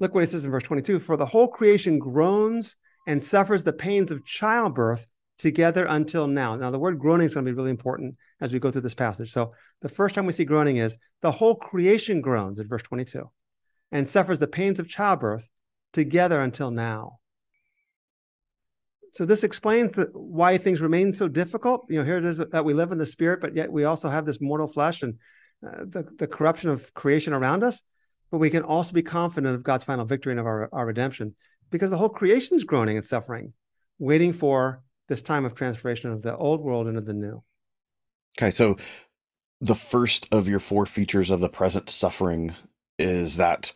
[0.00, 3.72] look what he says in verse 22 For the whole creation groans and suffers the
[3.72, 5.06] pains of childbirth
[5.38, 6.56] together until now.
[6.56, 8.94] Now, the word groaning is going to be really important as we go through this
[8.94, 9.32] passage.
[9.32, 13.30] So, the first time we see groaning is the whole creation groans in verse 22
[13.92, 15.48] and suffers the pains of childbirth
[15.98, 17.18] together until now.
[19.14, 21.86] So this explains the, why things remain so difficult.
[21.88, 24.08] You know, here it is that we live in the spirit, but yet we also
[24.08, 25.14] have this mortal flesh and
[25.66, 27.82] uh, the, the corruption of creation around us.
[28.30, 31.34] But we can also be confident of God's final victory and of our, our redemption
[31.70, 33.54] because the whole creation is groaning and suffering,
[33.98, 37.42] waiting for this time of transformation of the old world into the new.
[38.38, 38.76] Okay, so
[39.60, 42.54] the first of your four features of the present suffering
[42.98, 43.72] is that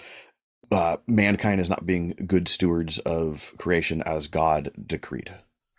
[0.72, 5.32] uh, mankind is not being good stewards of creation as God decreed.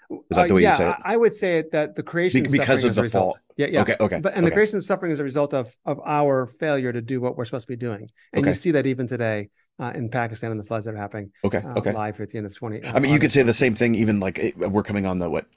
[0.10, 0.96] Is that the way Uh, yeah, you say it?
[1.04, 3.38] I would say it that the creation Be- because of the fall.
[3.58, 3.82] Yeah, yeah.
[3.82, 4.56] Okay, okay, But and the okay.
[4.56, 7.72] creation suffering is a result of of our failure to do what we're supposed to
[7.72, 10.94] be doing, and you see that even today uh, in Pakistan and the floods that
[10.94, 11.92] are happening Okay, uh, okay.
[11.92, 12.86] live at the end of twenty.
[12.86, 13.96] I mean, you could say the same thing.
[13.96, 15.48] Even like it, we're coming on the what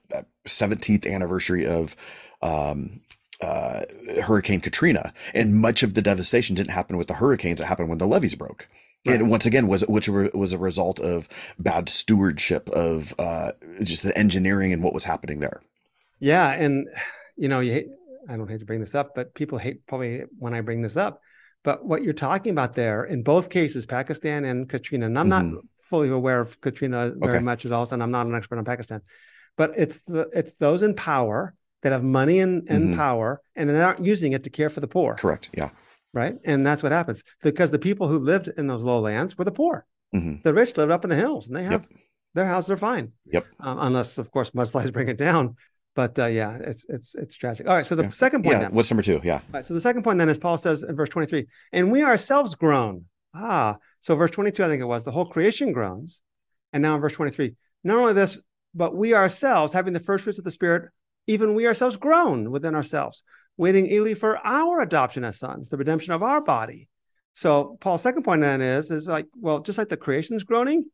[0.46, 1.96] seventeenth anniversary of
[2.42, 3.00] um,
[3.40, 3.82] uh,
[4.22, 7.98] Hurricane Katrina, and much of the devastation didn't happen with the hurricanes; it happened when
[7.98, 8.68] the levees broke.
[9.06, 9.20] Right.
[9.20, 11.28] And once again, was which were- was a result of
[11.58, 13.52] bad stewardship of uh,
[13.82, 15.60] just the engineering and what was happening there.
[16.18, 16.86] Yeah, and
[17.36, 17.86] you know, you hate,
[18.28, 20.96] I don't hate to bring this up, but people hate probably when I bring this
[20.96, 21.20] up.
[21.62, 25.44] But what you're talking about there, in both cases, Pakistan and Katrina, and I'm not
[25.44, 25.58] Mhm.
[25.82, 27.44] fully aware of Katrina very Okay.
[27.44, 29.02] much at all, and I'm not an expert on Pakistan,
[29.56, 32.96] but it's the it's those in power that have money and, and Mhm.
[32.96, 35.50] power, and they aren't using it to care for the poor, Correct.
[35.56, 35.70] Yeah.
[36.16, 36.34] Right?
[36.44, 39.86] And that's what happens because the people who lived in those lowlands were the poor.
[40.12, 41.70] hmm The rich lived up in the hills, and they Yep.
[41.70, 41.88] have
[42.34, 43.12] their houses are fine.
[43.32, 43.46] Yep.
[43.60, 45.56] Um, unless, of course, mudslides bring it down.
[45.94, 47.66] But uh, yeah, it's it's it's tragic.
[47.68, 47.86] All right.
[47.86, 48.08] So the Yeah.
[48.10, 48.62] second point Yeah.
[48.64, 48.72] then.
[48.72, 49.20] What's number two?
[49.24, 49.40] Yeah.
[49.52, 52.54] Right, so the second point then is Paul says in verse 23, and we ourselves
[52.54, 53.04] groan.
[53.34, 56.22] Ah, so verse 22, I think it was, the whole creation groans.
[56.72, 57.54] And now in verse 23,
[57.84, 58.38] not only this,
[58.74, 60.90] but we ourselves, having the first fruits of the Spirit,
[61.26, 63.22] even we ourselves groan within ourselves,
[63.56, 66.88] waiting eagerly for our adoption as sons, the redemption of our body.
[67.34, 70.86] So Paul's second point then is, is like, well, just like the creation's groaning,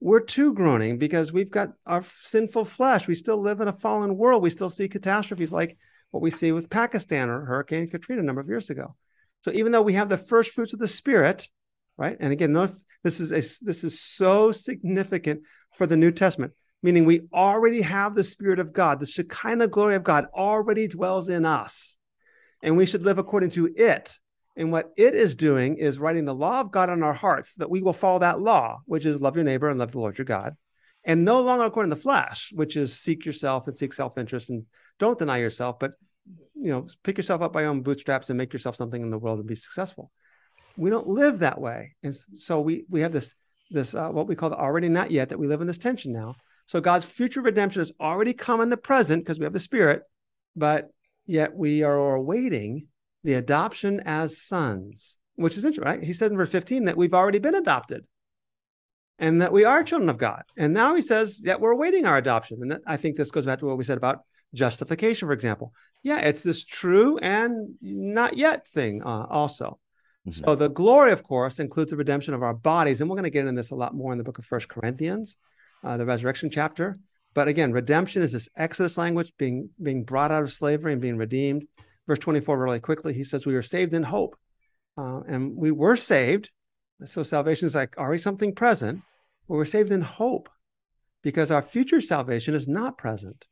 [0.00, 3.06] we're too groaning because we've got our sinful flesh.
[3.06, 4.42] We still live in a fallen world.
[4.42, 5.76] We still see catastrophes like
[6.10, 8.96] what we see with Pakistan or Hurricane Katrina a number of years ago.
[9.44, 11.48] So even though we have the first fruits of the Spirit,
[11.96, 12.16] right?
[12.18, 15.42] And again, notice this is a, this is so significant
[15.74, 16.52] for the New Testament,
[16.82, 21.28] meaning we already have the Spirit of God, the Shekinah glory of God already dwells
[21.28, 21.96] in us,
[22.62, 24.18] and we should live according to it.
[24.56, 27.70] And what it is doing is writing the law of God on our hearts that
[27.70, 30.24] we will follow that law, which is love your neighbor and love the Lord your
[30.24, 30.56] God,
[31.04, 34.50] and no longer according to the flesh, which is seek yourself and seek self interest
[34.50, 34.66] and
[34.98, 35.92] don't deny yourself, but
[36.54, 39.18] you know, pick yourself up by your own bootstraps and make yourself something in the
[39.18, 40.10] world and be successful.
[40.76, 43.34] We don't live that way, and so we we have this
[43.70, 46.12] this uh, what we call the already not yet that we live in this tension
[46.12, 46.36] now.
[46.66, 50.02] So God's future redemption has already come in the present because we have the Spirit,
[50.54, 50.90] but
[51.30, 52.88] yet we are awaiting
[53.22, 56.02] the adoption as sons, which is interesting, right?
[56.02, 58.04] He said in verse 15 that we've already been adopted
[59.18, 60.42] and that we are children of God.
[60.56, 62.58] And now he says that we're awaiting our adoption.
[62.62, 64.20] And that, I think this goes back to what we said about
[64.54, 65.72] justification, for example.
[66.02, 69.78] Yeah, it's this true and not yet thing uh, also.
[70.26, 70.34] Mhm.
[70.34, 73.00] So the glory, of course, includes the redemption of our bodies.
[73.00, 74.68] And we're going to get into this a lot more in the book of First
[74.68, 75.36] Corinthians,
[75.84, 76.96] uh, the resurrection chapter.
[77.34, 81.16] But again, redemption is this Exodus language, being being brought out of slavery and being
[81.16, 81.66] redeemed.
[82.06, 84.36] Verse 24, really quickly, he says, We are saved in hope.
[84.98, 86.50] Uh, and we were saved.
[87.04, 89.00] So salvation is like already something present,
[89.48, 90.48] but we're saved in hope
[91.22, 93.46] because our future salvation is not present.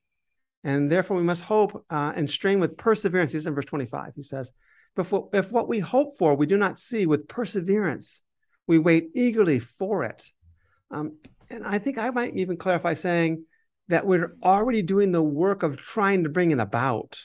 [0.65, 3.33] And therefore, we must hope uh, and strain with perseverance.
[3.33, 4.13] He's in verse 25.
[4.17, 4.53] He says,
[4.97, 8.23] if what, if what we hope for we do not see with perseverance,
[8.67, 10.25] we wait eagerly for it.
[10.91, 11.19] Um,
[11.51, 13.45] And I think I might even clarify saying
[13.89, 17.19] that we're already doing the work of trying to bring it about.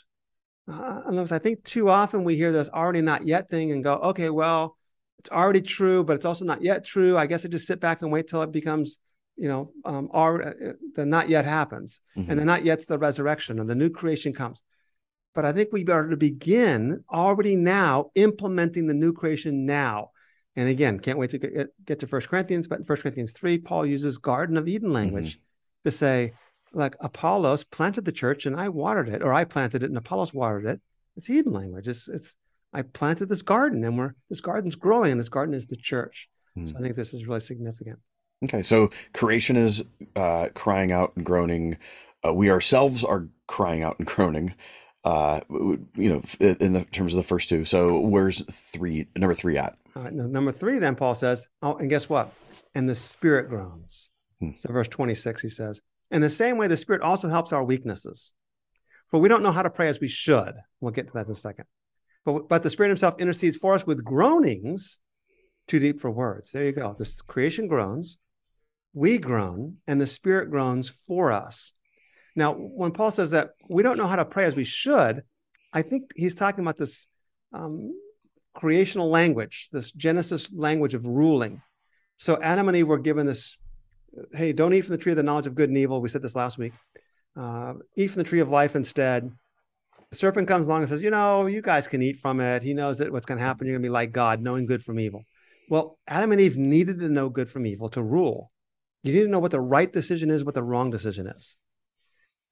[0.68, 1.02] Uh,
[1.32, 4.78] I think too often we hear this already not yet thing and go, okay, well,
[5.20, 7.18] it's already true, but it's also not yet true.
[7.18, 8.98] I guess I just sit back and wait till it becomes,
[9.36, 12.30] you know, um, already, uh, the not yet happens, Mhm.
[12.30, 14.64] and the not yet's the resurrection and the new creation comes.
[15.36, 20.12] But I think we better to begin already now implementing the new creation now.
[20.56, 23.58] And again, can't wait to get, get to First Corinthians, but in First Corinthians 3,
[23.58, 25.40] Paul uses Garden of Eden language
[25.84, 26.34] to say,
[26.74, 30.34] like Apollos planted the church and I watered it, or I planted it and Apollos
[30.34, 30.82] watered it.
[31.16, 31.88] It's Eden language.
[31.88, 32.38] It's it's
[32.74, 36.30] I planted this garden and we're this garden's growing, and this garden is the church.
[36.68, 37.98] So I think this is really significant.
[38.44, 39.84] Okay, so creation is
[40.16, 41.78] uh, crying out and groaning.
[42.24, 44.54] Uh, we ourselves are crying out and groaning.
[45.04, 47.66] Uh, you know, in the terms of the first two.
[47.66, 49.08] So where's three?
[49.18, 49.78] Number three at?
[49.96, 52.32] All right, number three, then Paul says, oh, and guess what?
[52.74, 54.10] And the spirit groans.
[54.40, 54.52] Hmm.
[54.56, 55.82] So, verse 26, he says,
[56.14, 58.32] In the same way, the spirit also helps our weaknesses.
[59.10, 60.54] For we don't know how to pray as we should.
[60.80, 61.66] We'll get to that in a second.
[62.24, 65.00] But, but the spirit himself intercedes for us with groanings
[65.68, 66.52] too deep for words.
[66.52, 66.96] There you go.
[66.98, 68.18] This creation groans,
[68.94, 71.74] we groan, and the spirit groans for us.
[72.36, 75.24] Now, when Paul says that we don't know how to pray as we should,
[75.72, 77.08] I think he's talking about this
[77.54, 77.92] um,
[78.54, 81.62] creational language, this Genesis language of ruling.
[82.18, 83.58] So Adam and Eve were given this
[84.34, 86.02] hey, don't eat from the tree of the knowledge of good and evil.
[86.02, 86.74] We said this last week.
[87.36, 89.32] Uh, eat from the tree of life instead.
[90.12, 92.62] The serpent comes along and says, you know, you guys can eat from it.
[92.62, 93.66] He knows that what's going to happen.
[93.66, 95.24] You're going to be like God, knowing good from evil.
[95.70, 98.52] Well, Adam and Eve needed to know good from evil to rule.
[99.02, 101.58] You need to know what the right decision is, what the wrong decision is.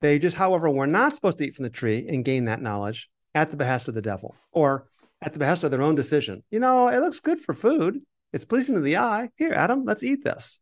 [0.02, 3.10] They just, however, were not supposed to eat from the tree and gain that knowledge
[3.36, 4.88] at the behest of the devil or
[5.22, 6.44] at the behest of their own decision.
[6.50, 8.00] You know, it looks good for food.
[8.34, 9.30] It's pleasing to the eye.
[9.36, 10.60] Here, Adam, let's eat this.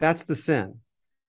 [0.00, 0.80] That's the sin.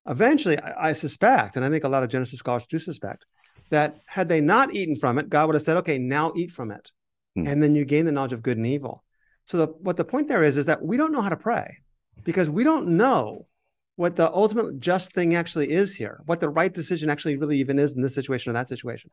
[0.07, 3.25] Eventually, I, I suspect, and I think a lot of Genesis scholars do suspect,
[3.69, 6.71] that had they not eaten from it, God would have said, okay, now eat from
[6.71, 6.91] it.
[7.35, 7.47] Hmm.
[7.47, 9.03] And then you gain the knowledge of good and evil.
[9.47, 11.77] So the, what the point there is, is that we don't know how to pray
[12.23, 13.47] because we don't know
[13.95, 17.79] what the ultimate just thing actually is here, what the right decision actually really even
[17.79, 19.09] is in this situation or that situation.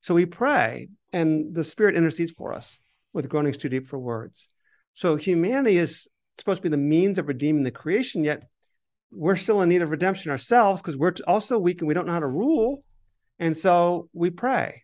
[0.00, 2.78] So we pray, and the Spirit intercedes for us
[3.12, 4.48] with groanings too deep for words.
[4.94, 8.48] So humanity is supposed to be the means of redeeming the creation, yet
[9.10, 12.12] we're still in need of redemption ourselves because we're also weak and we don't know
[12.12, 12.82] how to rule.
[13.38, 14.82] And so we pray,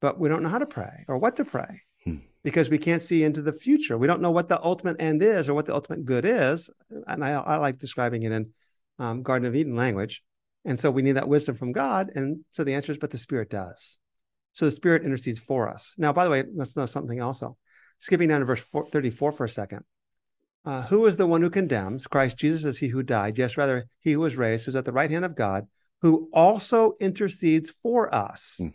[0.00, 2.16] but we don't know how to pray or what to pray Hmm.
[2.42, 3.98] because we can't see into the future.
[3.98, 6.70] We don't know what the ultimate end is or what the ultimate good is.
[7.06, 8.50] And I, I like describing it in
[8.98, 10.22] um, Garden of Eden language.
[10.64, 12.10] And so we need that wisdom from God.
[12.14, 13.98] And so the answer is, but the Spirit does.
[14.52, 15.94] So the Spirit intercedes for us.
[15.98, 17.56] Now, by the way, let's know something also.
[17.98, 19.84] Skipping down to verse 4, 34 for a second.
[20.66, 22.08] Uh, who is the one who condemns?
[22.08, 23.38] Christ Jesus is he who died.
[23.38, 25.66] Yes, rather, he who was raised, who's at the right hand of God,
[26.02, 28.56] who also intercedes for us.
[28.58, 28.68] Hmm.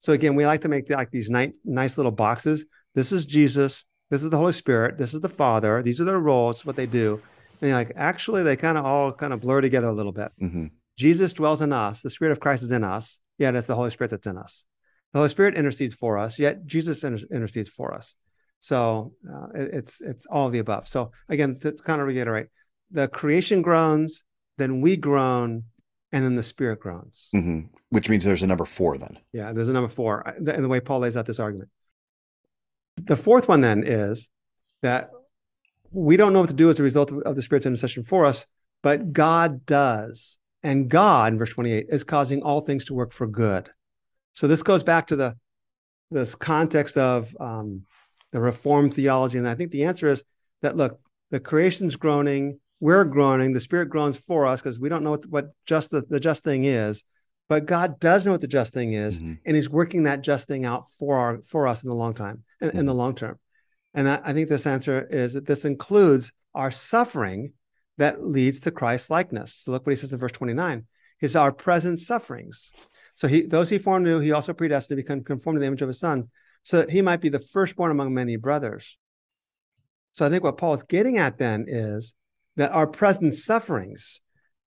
[0.00, 2.64] So again, we like to make like these nice, nice little boxes.
[2.94, 3.84] This is Jesus.
[4.08, 4.98] This is the Holy Spirit.
[4.98, 5.82] This is the Father.
[5.82, 7.20] These are their roles, what they do.
[7.60, 10.30] And you're like, actually, they kind of all kind of blur together a little bit.
[10.38, 10.66] hmm
[10.98, 12.02] Jesus dwells in us.
[12.02, 13.20] The Spirit of Christ is in us.
[13.38, 14.64] Yet it's the Holy Spirit that's in us.
[15.12, 16.38] The Holy Spirit intercedes for us.
[16.38, 18.14] Yet Jesus inter- intercedes for us.
[18.62, 20.86] So uh, it- it's it's all of the above.
[20.86, 22.46] So again, to kind of reiterate,
[22.92, 24.22] the creation groans,
[24.56, 25.64] then we groan,
[26.12, 27.28] and then the Spirit groans.
[27.32, 29.18] hmm Which means there's a number four then.
[29.32, 31.70] Yeah, there's a number four, uh, and the way Paul lays out this argument.
[33.02, 34.28] The fourth one then is
[34.82, 35.10] that
[35.90, 38.26] we don't know what to do as a result of, of the Spirit's intercession for
[38.26, 38.46] us,
[38.80, 40.38] but God does.
[40.62, 43.70] And God, in verse 28, is causing all things to work for good.
[44.34, 45.36] So this goes back to the
[46.12, 47.82] this context of um,
[48.32, 49.38] the Reformed theology.
[49.38, 50.24] And I think the answer is
[50.62, 55.04] that look, the creation's groaning, we're groaning, the Spirit groans for us because we don't
[55.04, 57.04] know what, what just the, the just thing is.
[57.48, 59.38] But God does know what the just thing is, Mhm.
[59.44, 62.44] and He's working that just thing out for our for us in the long time,
[62.60, 63.38] in, in the long term.
[63.94, 67.52] And I, I think this answer is that this includes our suffering
[67.98, 69.54] that leads to Christ likeness.
[69.54, 70.86] So look what he says in verse 29.
[71.20, 72.72] Is our present sufferings.
[73.14, 75.88] So he those he foreknew, he also predestined to become conformed to the image of
[75.88, 76.24] his son,
[76.62, 78.96] so that he might be the firstborn among many brothers.
[80.12, 82.14] So I think what Paul is getting at then is
[82.56, 84.20] that our present sufferings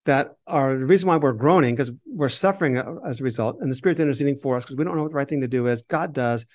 [0.05, 3.75] that are the reason why we're groaning because we're suffering as a result, and the
[3.75, 5.83] Spirit's interceding for us because we don't know what the right thing to do is.
[5.83, 6.45] God does.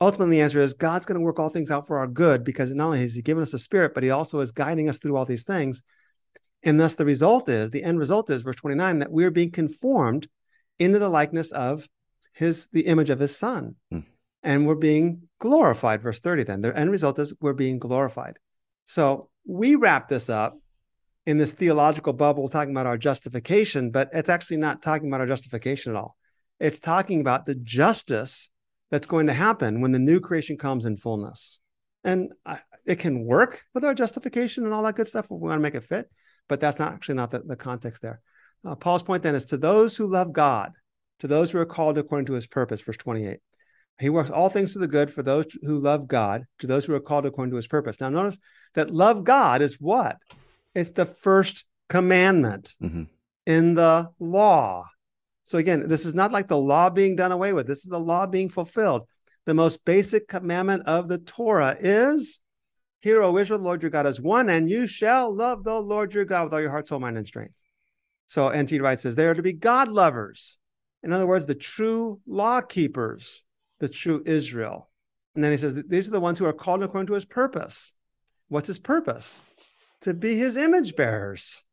[0.00, 2.72] Ultimately, the answer is God's going to work all things out for our good because
[2.74, 5.16] not only has He given us a Spirit, but He also is guiding us through
[5.16, 5.82] all these things.
[6.62, 10.28] And thus, the result is the end result is verse 29 that we're being conformed
[10.78, 11.86] into the likeness of
[12.32, 13.76] His, the image of His Son.
[13.90, 14.00] Hmm.
[14.46, 16.02] And we're being glorified.
[16.02, 16.60] Verse 30 then.
[16.60, 18.38] The end result is we're being glorified.
[18.84, 20.58] So we wrap this up
[21.26, 25.26] in this theological bubble talking about our justification, but it's actually not talking about our
[25.26, 26.16] justification at all.
[26.60, 28.48] It's talking about the justice
[28.92, 31.60] that's going to happen when the new creation comes in fullness.
[32.04, 35.24] And I, it can work with our justification and all that good stuff.
[35.24, 36.08] If we want to make it fit,
[36.48, 38.20] but that's not actually not the, the context there.
[38.64, 40.70] Uh, Paul's point then is to those who love God,
[41.18, 43.40] to those who are called according to his purpose, verse 28.
[43.98, 46.94] He works all things to the good for those who love God, to those who
[46.94, 48.00] are called according to his purpose.
[48.00, 48.38] Now, notice
[48.74, 50.16] that love God is what?
[50.74, 53.04] It's the first commandment hmm
[53.46, 54.88] in the law.
[55.44, 58.00] So, again, this is not like the law being done away with, this is the
[58.00, 59.06] law being fulfilled.
[59.44, 62.40] The most basic commandment of the Torah is
[63.06, 66.12] Hear, O Israel, the Lord your God is one, and you shall love the Lord
[66.12, 67.54] your God with all your heart, soul, mind, and strength.
[68.26, 68.80] So N.T.
[68.80, 70.58] Wright says they are to be God lovers.
[71.04, 73.44] In other words, the true law keepers,
[73.80, 74.90] the true Israel.
[75.34, 77.92] And then he says these are the ones who are called according to his purpose.
[78.48, 79.42] What's his purpose?
[80.02, 81.64] To be his image bearers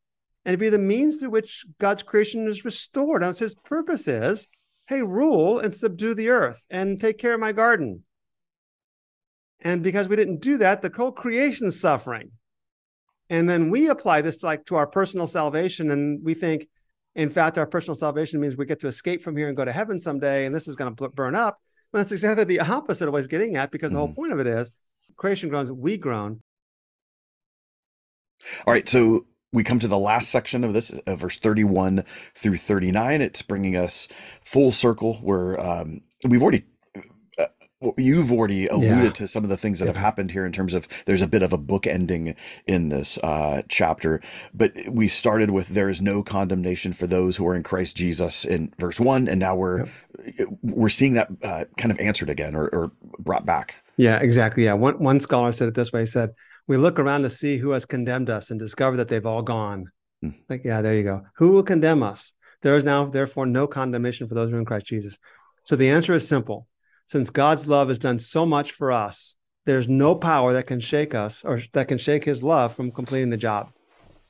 [0.44, 3.22] and to be the means through which God's creation is restored.
[3.22, 4.48] Now, his purpose is
[4.86, 8.04] hey, rule and subdue the earth and take care of my garden.
[9.60, 12.32] And because we didn't do that, the whole creation is suffering.
[13.30, 16.68] And then we apply this to like to our personal salvation, and we think,
[17.14, 19.72] in fact, our personal salvation means we get to escape from here and go to
[19.72, 21.58] heaven someday, and this is going to burn up.
[21.94, 24.40] Well, that's exactly the opposite of what he's getting at, because the whole point of
[24.40, 24.72] it is
[25.16, 26.40] creation groans, we groan.
[28.66, 32.56] All right, so we come to the last section of this, uh, verse 31 through
[32.56, 33.20] 39.
[33.20, 34.08] It's bringing us
[34.42, 36.64] full circle where um, we've already.
[37.96, 39.10] You've already alluded Yeah.
[39.10, 41.42] to some of the things that have happened here in terms of there's a bit
[41.42, 42.34] of a book ending
[42.66, 44.20] in this uh, chapter,
[44.52, 48.44] but we started with there is no condemnation for those who are in Christ Jesus
[48.44, 49.86] in verse one, and now we're
[50.62, 53.76] we're seeing that uh, kind of answered again or, or brought back.
[53.96, 54.64] Yeah, exactly.
[54.64, 54.74] Yeah.
[54.74, 56.00] One one scholar said it this way.
[56.00, 56.30] He said,
[56.66, 59.90] We look around to see who has condemned us and discover that they've all gone.
[60.22, 60.30] Hmm.
[60.48, 61.22] Like, yeah, there you go.
[61.36, 62.32] Who will condemn us?
[62.62, 65.18] There is now, therefore, no condemnation for those who are in Christ Jesus.
[65.64, 66.66] So the answer is simple.
[67.06, 69.36] Since God's love has done so much for us,
[69.66, 73.30] there's no power that can shake us or that can shake his love from completing
[73.30, 73.70] the job.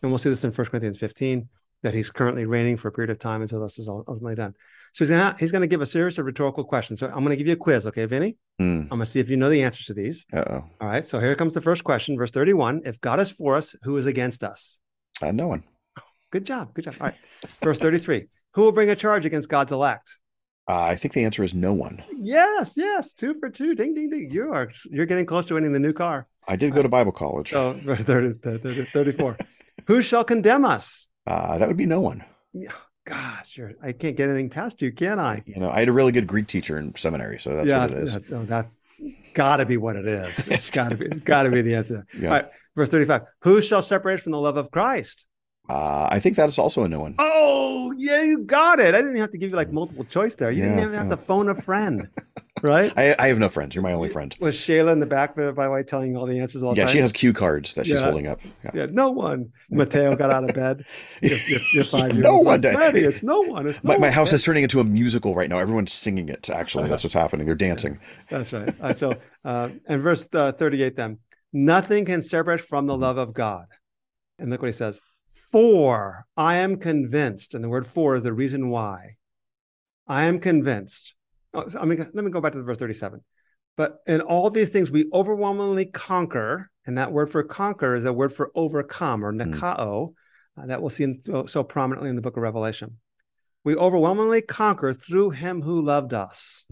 [0.03, 1.49] And we'll see this in 1 Corinthians 15,
[1.83, 4.55] that he's currently reigning for a period of time until this is all ultimately done.
[4.93, 7.01] So he's gonna he's gonna give a series of rhetorical questions.
[7.01, 8.37] So I'm gonna give you a quiz, okay, Vinnie?
[8.59, 8.83] Hmm.
[8.83, 10.25] I'm gonna see if you know the answers to these.
[10.33, 10.65] Uh-oh.
[10.81, 11.05] All right.
[11.05, 12.83] So here comes the first question, verse 31.
[12.85, 14.79] If God is for us, who is against us?
[15.21, 15.65] Uh, no one.
[16.31, 16.75] Good job.
[16.75, 16.95] Good job.
[17.01, 17.17] All right.
[17.63, 18.27] verse 33.
[18.55, 20.19] Who will bring a charge against God's elect?
[20.67, 22.03] Uh, I think the answer is no one.
[22.17, 23.13] Yes, yes.
[23.13, 23.75] Two for two.
[23.75, 24.31] Ding, ding, ding.
[24.31, 26.27] You are you're getting close to winning the new car.
[26.49, 27.51] I did go to Bible college.
[27.53, 29.37] Verse 30, 30, 34.
[29.87, 31.09] Who shall condemn us?
[31.27, 32.25] Uh, that would be no one.
[33.07, 35.43] Gosh, you're, I can't get anything past you, can I?
[35.47, 37.91] You know, I had a really good Greek teacher in seminary, so that's yeah, what
[37.91, 38.15] it is.
[38.15, 38.81] yeah, no, that's
[39.35, 40.49] gotta be what it is.
[40.51, 42.07] It's gotta be, gotta be the answer.
[42.19, 42.31] Yeah.
[42.31, 43.23] Right, verse 35.
[43.41, 45.27] Who shall separate us from the love of Christ?
[45.69, 47.15] Uh, I think that is also a no one.
[47.19, 48.95] Oh, yeah, you got it.
[48.95, 50.51] I didn't have to give you like multiple choice there.
[50.51, 51.17] You didn't even have yeah.
[51.17, 52.09] to phone a friend,
[52.63, 52.93] right?
[52.99, 53.75] I, I have no friends.
[53.75, 54.37] You're my only friend.
[54.41, 56.77] Was Shayla in the back, by the way, telling you all the answers all the
[56.77, 56.93] Yeah, time?
[56.93, 58.05] she has cue cards that she's Yeah.
[58.05, 58.41] holding up.
[58.63, 58.71] Yeah.
[58.75, 59.53] Yeah, no one.
[59.71, 60.85] Mateo got out of bed.
[61.23, 62.61] Your, your, your five No one.
[62.63, 63.67] It's no one.
[63.67, 64.13] It's no My, my one.
[64.13, 65.59] house is turning into a musical right now.
[65.59, 66.51] Everyone's singing it.
[66.51, 67.47] Actually, that's what's happening.
[67.47, 67.99] They're dancing.
[68.31, 68.79] That's right.
[68.81, 69.13] Right, so,
[69.47, 71.19] uh, and verse uh, 38 then,
[71.55, 73.65] nothing can separate us from the love of God.
[74.39, 75.01] And look what he says.
[75.55, 79.19] For I am convinced, and the word for is the reason why.
[80.09, 81.15] I am convinced.
[81.53, 83.21] Oh, I mean, let me go back to the verse 37.
[83.77, 88.13] But in all these things, we overwhelmingly conquer, and that word for conquer is a
[88.13, 90.15] word for overcome or nikao,
[90.61, 92.97] uh, that we'll see in, so, so prominently in the book of Revelation.
[93.63, 96.67] We overwhelmingly conquer through him who loved us.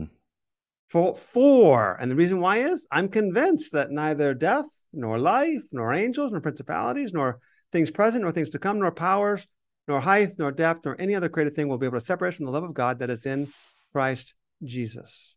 [0.89, 5.93] For, for, and the reason why is I'm convinced that neither death, nor life, nor
[5.93, 7.39] angels, nor principalities, nor
[7.73, 9.47] things present, nor things to come, nor powers,
[9.89, 12.37] nor height, nor depth, nor any other created thing will be able to separate us
[12.37, 13.49] from the love of God that is in
[13.93, 15.37] Christ Jesus.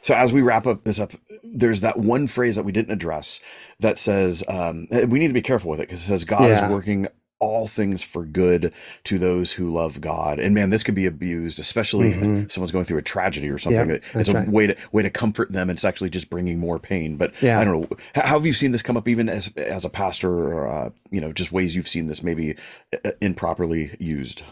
[0.00, 1.12] So as we wrap up this up,
[1.42, 3.38] there's that one phrase that we didn't address
[3.80, 6.66] that says um, we need to be careful with it because it says God Yeah.
[6.66, 7.06] is working
[7.40, 8.72] all things for good
[9.04, 10.38] to those who love God.
[10.40, 12.46] And man, this could be abused, especially Mhm.
[12.46, 14.00] if someone's going through a tragedy or something.
[14.14, 14.48] It's a right.
[14.48, 15.70] way to way to comfort them.
[15.70, 17.16] and It's actually just bringing more pain.
[17.16, 17.60] But Yeah.
[17.60, 17.96] I don't know.
[18.14, 21.20] How have you seen this come up, even as as a pastor, or uh, you
[21.20, 22.56] know, just ways you've seen this maybe
[23.04, 24.42] uh, improperly used?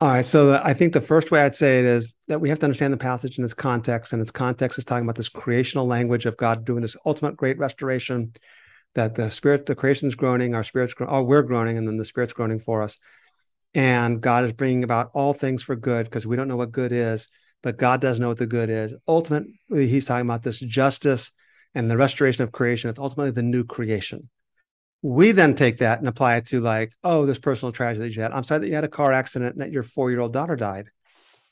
[0.00, 0.26] All right.
[0.26, 2.66] So the, I think the first way I'd say it is that we have to
[2.66, 6.26] understand the passage in its context, and its context is talking about this creational language
[6.26, 8.32] of God doing this ultimate great restoration.
[8.96, 12.04] That the spirit, the creation's groaning, our spirits, gro- oh, we're groaning, and then the
[12.04, 12.98] spirit's groaning for us.
[13.74, 16.92] And God is bringing about all things for good because we don't know what good
[16.92, 17.28] is,
[17.62, 18.96] but God does know what the good is.
[19.06, 21.30] Ultimately, He's talking about this justice
[21.74, 22.88] and the restoration of creation.
[22.88, 24.30] It's ultimately the new creation.
[25.02, 28.22] We then take that and apply it to like, oh, this personal tragedy that you
[28.22, 28.32] had.
[28.32, 30.56] I'm sorry that you had a car accident and that your four year old daughter
[30.56, 30.88] died,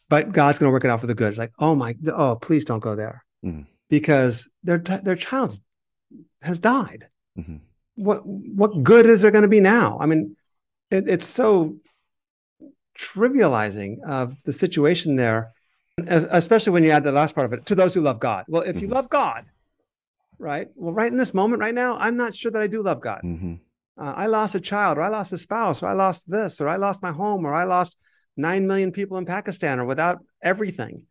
[0.08, 1.28] but God's going to work it out for the good.
[1.28, 3.66] It's like, oh my, oh, please don't go there Mhm.
[3.90, 5.60] because their their child
[6.40, 7.08] has died.
[7.38, 7.60] Mhm.
[7.96, 9.98] What what good is there going to be now?
[10.00, 10.36] I mean,
[10.90, 11.76] it, it's so
[12.96, 15.52] trivializing of the situation there,
[16.06, 18.44] especially when you add the last part of it to those who love God.
[18.48, 18.92] Well, if you Mhm.
[18.94, 19.44] love God,
[20.38, 20.68] right?
[20.76, 23.22] Well, right in this moment, right now, I'm not sure that I do love God.
[23.22, 23.60] Mhm.
[23.96, 26.68] Uh, I lost a child, or I lost a spouse, or I lost this, or
[26.68, 27.96] I lost my home, or I lost
[28.36, 31.02] nine million people in Pakistan, or without everything.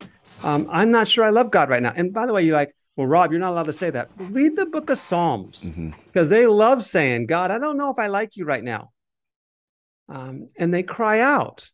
[0.44, 1.94] Um, I'm not sure I love God right now.
[1.96, 4.16] And by the way, you're like, well, Rob, you're not allowed to say that.
[4.18, 4.34] Mm-hmm.
[4.34, 5.92] Read the book of Psalms mm-hmm.
[6.06, 8.92] because they love saying, God, I don't know if I like you right now.
[10.10, 11.70] Um, and they cry out,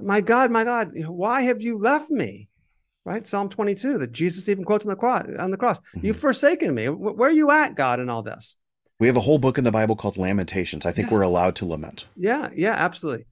[0.00, 2.48] My God, my God, why have you left me?
[3.04, 3.26] Right?
[3.26, 5.26] Psalm 22 that Jesus even quotes on the cross.
[5.38, 5.78] On the cross.
[5.78, 6.06] Mm-hmm.
[6.06, 6.88] You've forsaken me.
[6.88, 8.56] Where are you at, God, in all this?
[8.98, 10.86] We have a whole book in the Bible called Lamentations.
[10.86, 11.14] I think Yeah.
[11.14, 12.06] we're allowed to lament.
[12.16, 13.26] Yeah, yeah, absolutely.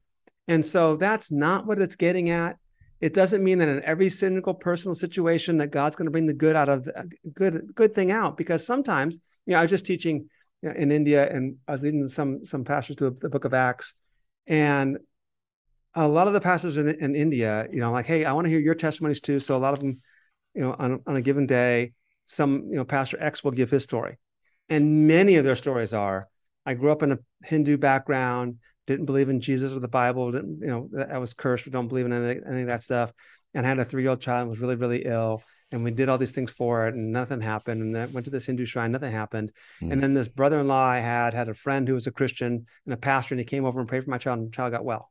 [0.47, 2.59] And so that's not what it's getting at.
[3.05, 6.33] It doesn't mean that in every single personal situation that God's going to bring the
[6.33, 8.39] good out of the good good thing out.
[8.39, 10.31] Because sometimes, you know, I was just teaching
[10.63, 13.53] you know, in India, and I was leading some some pastors to the Book of
[13.53, 13.93] Acts,
[14.47, 14.97] and
[15.95, 18.51] a lot of the pastors in, in India, you know, like, hey, I want to
[18.51, 19.39] hear your testimonies too.
[19.39, 20.01] So a lot of them,
[20.55, 21.93] you know, on, on a given day,
[22.25, 24.17] some you know, Pastor X will give his story,
[24.71, 26.31] and many of their stories are,
[26.65, 30.61] I grew up in a Hindu background didn't believe in Jesus or the Bible, didn't,
[30.61, 33.13] you know, I was cursed, We don't believe in any, any of that stuff,
[33.55, 35.43] and had a three year old child and was really, really ill.
[35.73, 37.83] And we did all these things for it and nothing happened.
[37.83, 39.51] And then went to this Hindu shrine, nothing happened.
[39.83, 39.93] Mm.
[39.93, 42.67] And then this brother in law I had had a friend who was a Christian
[42.85, 44.73] and a pastor, and he came over and prayed for my child, and the child
[44.73, 45.11] got well.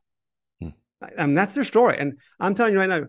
[0.60, 0.68] Hmm.
[1.02, 1.98] I, I mean, that's their story.
[1.98, 3.06] And I'm telling you right now,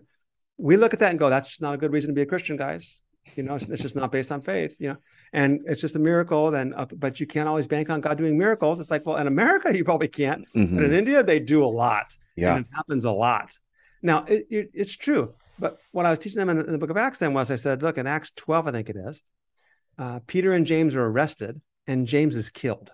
[0.58, 2.56] we look at that and go, that's not a good reason to be a Christian,
[2.56, 3.00] guys.
[3.34, 4.96] You know, it's, it's just not based on faith, you know,
[5.32, 6.50] and it's just a miracle.
[6.50, 8.78] Then, uh, but you can't always bank on God doing miracles.
[8.78, 10.46] It's like, well, in America, you probably can't.
[10.54, 10.76] Mhm.
[10.76, 12.16] But in India, they do a lot.
[12.36, 12.56] Yeah.
[12.56, 13.58] And it happens a lot.
[14.02, 15.34] Now, it, it, it's true.
[15.58, 17.50] But what I was teaching them in the, in the book of Acts then was
[17.50, 19.22] I said, look, in Acts 12, I think it is,
[19.98, 22.90] uh, Peter and James are arrested and James is killed.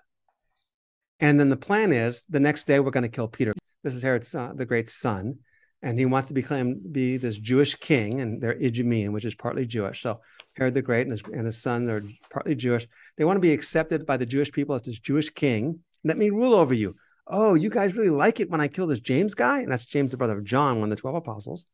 [1.19, 3.53] And then the plan is the next day we're going to kill Peter.
[3.83, 5.39] This is Herod's uh, the great son,
[5.83, 9.35] and he wants to be claimed be this Jewish king, and they're Idumean, which is
[9.35, 10.01] partly Jewish.
[10.03, 10.21] So
[10.57, 12.87] Herod the Great and his, and his son are partly Jewish.
[13.17, 15.81] They want to be accepted by the Jewish people as this Jewish king.
[16.05, 16.97] Let me rule over you.
[17.27, 19.61] Oh, you guys really like it when I kill this James guy?
[19.61, 21.65] And that's James, the brother of John, one of the 12 apostles.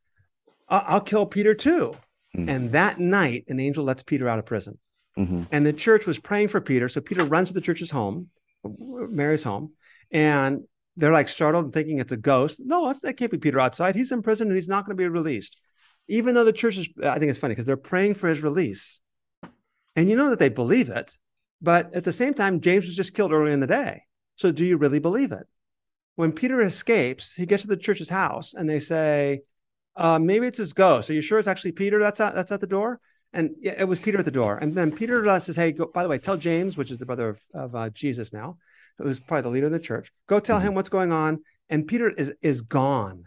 [0.67, 1.95] I- I'll kill Peter too.
[2.35, 2.47] Hmm.
[2.47, 4.77] And that night, an angel lets Peter out of prison.
[5.17, 5.47] Mhm.
[5.51, 6.87] And the church was praying for Peter.
[6.87, 8.29] So Peter runs to the church's home,
[8.63, 9.73] Mary's home,
[10.11, 10.63] and
[10.99, 12.59] they're like startled and thinking it's a ghost.
[12.59, 13.95] No, that can't be Peter outside.
[13.95, 15.61] He's in prison and he's not going to be released.
[16.09, 18.99] Even though the church is, I think it's funny because they're praying for his release.
[19.95, 21.13] And you know that they believe it.
[21.61, 24.03] But at the same time, James was just killed early in the day.
[24.35, 25.47] So do you really believe it?
[26.15, 29.41] When Peter escapes, he gets to the church's house and they say,
[29.95, 31.09] uh, maybe it's his ghost.
[31.09, 32.99] Are you sure it's actually Peter that's out, that's at the door?
[33.31, 34.57] And yeah, it was Peter at the door.
[34.57, 37.29] And then Peter says, Hey, go, by the way, tell James, which is the brother
[37.29, 38.57] of, of uh, Jesus now,
[39.03, 41.39] who's probably the leader of the church, go tell him what's going on.
[41.69, 43.25] And Peter is, is gone.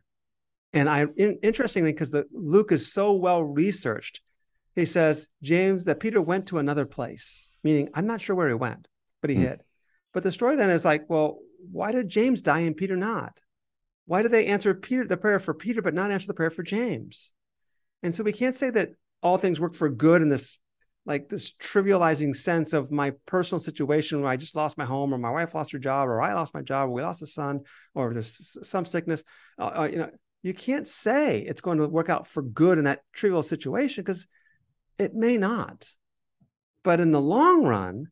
[0.73, 4.20] And I, in, interestingly, because the Luke is so well researched,
[4.75, 8.55] he says, James, that Peter went to another place, meaning I'm not sure where he
[8.55, 8.89] went,
[9.20, 9.43] but he Hmm.
[9.43, 9.62] hid.
[10.12, 11.39] But the story then is like, well,
[11.70, 13.39] why did James die and Peter not?
[14.07, 16.62] Why did they answer Peter the prayer for Peter, but not answer the prayer for
[16.62, 17.33] James?
[18.03, 18.91] And so we can't say that
[19.23, 20.59] all things work for good in this
[21.05, 25.19] like this trivializing sense of my personal situation where I just lost my home or
[25.19, 27.61] my wife lost her job or I lost my job or we lost a son
[27.95, 29.25] or there's some sickness.
[29.59, 30.11] Uh, uh, you know,
[30.43, 34.27] you can't say it's going to work out for good in that trivial situation because
[34.99, 35.91] it may not.
[36.85, 38.09] But in the long run,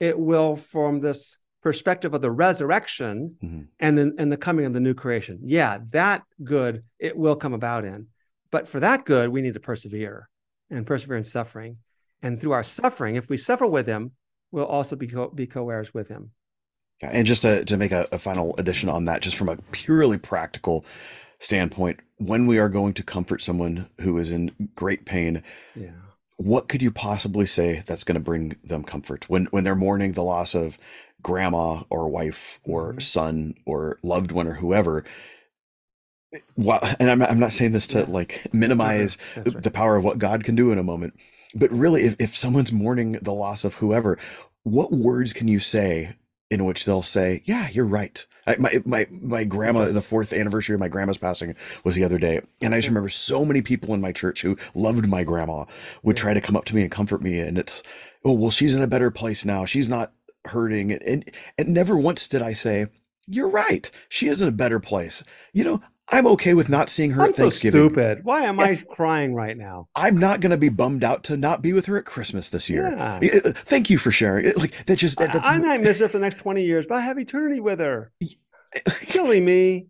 [0.00, 3.68] it will from this perspective of the resurrection Mhm.
[3.78, 5.38] and then and the coming of the new creation.
[5.44, 8.08] Yeah, that good it will come about in.
[8.50, 10.28] But for that good, we need to persevere
[10.70, 11.78] and persevere in suffering.
[12.22, 14.12] And through our suffering, if we suffer with him,
[14.50, 16.30] we'll also be co- be co-heirs with him.
[17.02, 20.18] And just to, to make a, a final addition on that, just from a purely
[20.18, 20.84] practical
[21.40, 25.42] standpoint, when we are going to comfort someone who is in great pain,
[25.74, 25.90] Yeah.
[26.36, 30.12] what could you possibly say that's going to bring them comfort when when they're mourning
[30.12, 30.78] the loss of
[31.22, 33.02] grandma or wife or Mhm.
[33.02, 35.02] son or loved one or whoever?
[36.56, 38.04] Well, and I'm not, I'm not saying this to Yeah.
[38.08, 39.60] like minimize right.
[39.62, 41.14] the power of what God can do in a moment,
[41.54, 44.18] but really, if, if someone's mourning the loss of whoever,
[44.62, 46.14] what words can you say
[46.50, 50.74] in which they'll say, "Yeah, you're right." I, my my my grandma, the fourth anniversary
[50.74, 53.94] of my grandma's passing was the other day, and I just remember so many people
[53.94, 55.64] in my church who loved my grandma
[56.02, 57.82] would try to come up to me and comfort me, and it's,
[58.24, 59.64] "Oh, well, she's in a better place now.
[59.64, 60.12] She's not
[60.46, 60.92] hurting.
[60.92, 62.86] And, and never once did I say,
[63.26, 63.90] You're right.
[64.08, 65.22] She is in a better place.
[65.52, 65.82] You know,
[66.12, 67.80] I'm okay with not seeing her I'm at so Thanksgiving.
[67.80, 68.20] stupid.
[68.24, 69.88] Why am I crying right now?
[69.96, 72.68] I'm not going to be bummed out to not be with her at Christmas this
[72.68, 72.92] year.
[72.94, 73.40] Yeah.
[73.44, 74.44] Uh, Thank you for sharing.
[74.46, 76.62] It- Like that just that, that's I, I might miss her for the next 20
[76.62, 78.12] years, but I have eternity with her.
[79.02, 79.86] Killing me.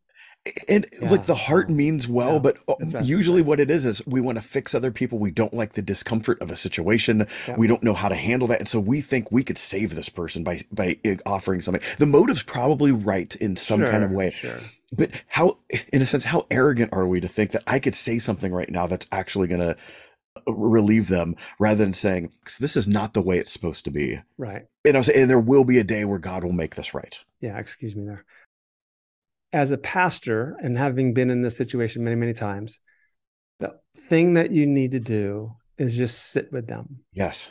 [0.69, 1.77] and Yeah, like the heart yeah.
[1.77, 3.05] means well, Yeah, but uh, right.
[3.05, 5.19] usually what it is is we want to fix other people.
[5.19, 7.27] We don't like the discomfort of a situation.
[7.47, 7.57] Yeah.
[7.57, 10.09] We don't know how to handle that, and so we think we could save this
[10.09, 11.83] person by by uh, offering something.
[11.99, 14.59] The motive's probably right in some kind of way, Sure.
[14.93, 15.59] But how,
[15.93, 18.71] in a sense, how arrogant are we to think that I could say something right
[18.71, 19.77] now that's actually going to
[20.47, 24.21] relieve them, rather than saying this is not the way it's supposed to be.
[24.39, 24.67] Right.
[24.85, 27.19] And I was, and there will be a day where God will make this right.
[27.41, 27.59] Yeah.
[27.59, 28.25] Excuse me there.
[29.53, 32.81] As a pastor and having been in this situation many, many times,
[33.61, 37.01] the thing that you need to do is just sit with them.
[37.13, 37.51] Yes.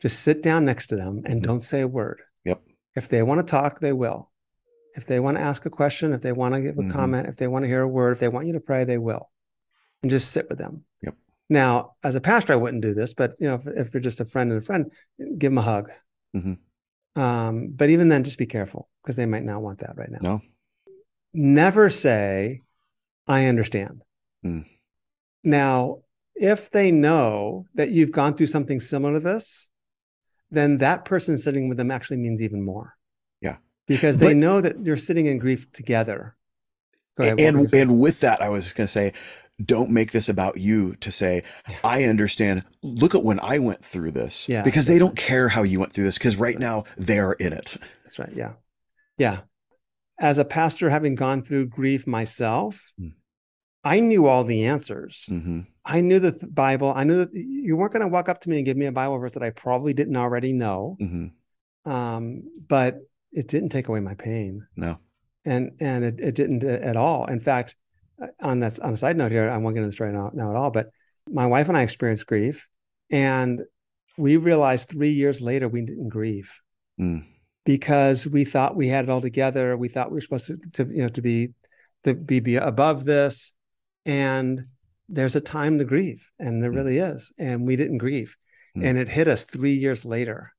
[0.00, 1.44] Just sit down next to them and Mhm.
[1.44, 2.20] don't say a word.
[2.44, 2.62] Yep.
[2.96, 4.30] If they want to talk, they will.
[4.96, 6.90] If they want to ask a question, if they want to give a Mhm.
[6.90, 8.98] comment, if they want to hear a word, if they want you to pray, they
[8.98, 9.30] will.
[10.02, 10.84] And just sit with them.
[11.02, 11.16] Yep.
[11.48, 14.20] Now, as a pastor, I wouldn't do this, but you know, if, if they're just
[14.20, 14.92] a friend and a friend,
[15.38, 15.90] give them a hug.
[16.36, 16.58] Mhm.
[17.16, 20.18] Um, but even then, just be careful because they might not want that right now.
[20.22, 20.42] No.
[21.32, 22.62] Never say,
[23.26, 24.02] "I understand."
[24.44, 24.66] Mm.
[25.42, 26.02] Now,
[26.34, 29.68] if they know that you've gone through something similar to this,
[30.50, 32.96] then that person sitting with them actually means even more.
[33.88, 33.96] Yeah.
[33.96, 36.34] Because they But- know that you're sitting in grief together.
[37.18, 39.12] Ahead, what were you and and with that i was going to say
[39.64, 41.42] don't make this about you to say
[41.82, 45.64] i understand look at when i went through this Yeah, because they don't care how
[45.64, 48.30] you went through this because right now they're in it That's right.
[48.32, 48.52] Yeah.
[49.16, 49.38] Yeah.
[50.20, 53.14] As a pastor, having gone through grief myself, Mm.
[53.82, 55.24] I knew all the answers.
[55.28, 56.92] hmm I knew the th- Bible.
[56.94, 58.92] I knew that you weren't going to walk up to me and give me a
[58.92, 60.96] Bible verse that I probably didn't already know.
[61.00, 61.28] hmm
[61.90, 62.98] Um, but
[63.32, 64.66] it didn't take away my pain.
[64.76, 64.98] no
[65.44, 67.24] and and it, it didn't at all.
[67.26, 67.74] In fact,
[68.22, 70.30] uh, on that on a side note here, I won't get into this right now,
[70.34, 70.70] now at all.
[70.70, 70.90] But
[71.30, 72.68] my wife and I experienced grief,
[73.10, 73.62] and
[74.16, 76.52] we realized three years later we didn't grieve
[77.00, 77.24] Mm.
[77.64, 79.76] because we thought we had it all together.
[79.76, 81.54] We thought we were supposed to, to you know to be
[82.04, 83.52] to be, be above this,
[84.04, 84.66] and
[85.08, 86.76] there's a time to grieve, and there Mm.
[86.76, 88.36] really is, and we didn't grieve,
[88.76, 88.84] Mm.
[88.84, 90.52] and it hit us three years later.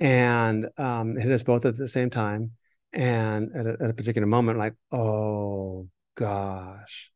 [0.00, 2.52] And um, hit us both at the same time,
[2.92, 7.10] and at a, at a particular moment, like oh gosh,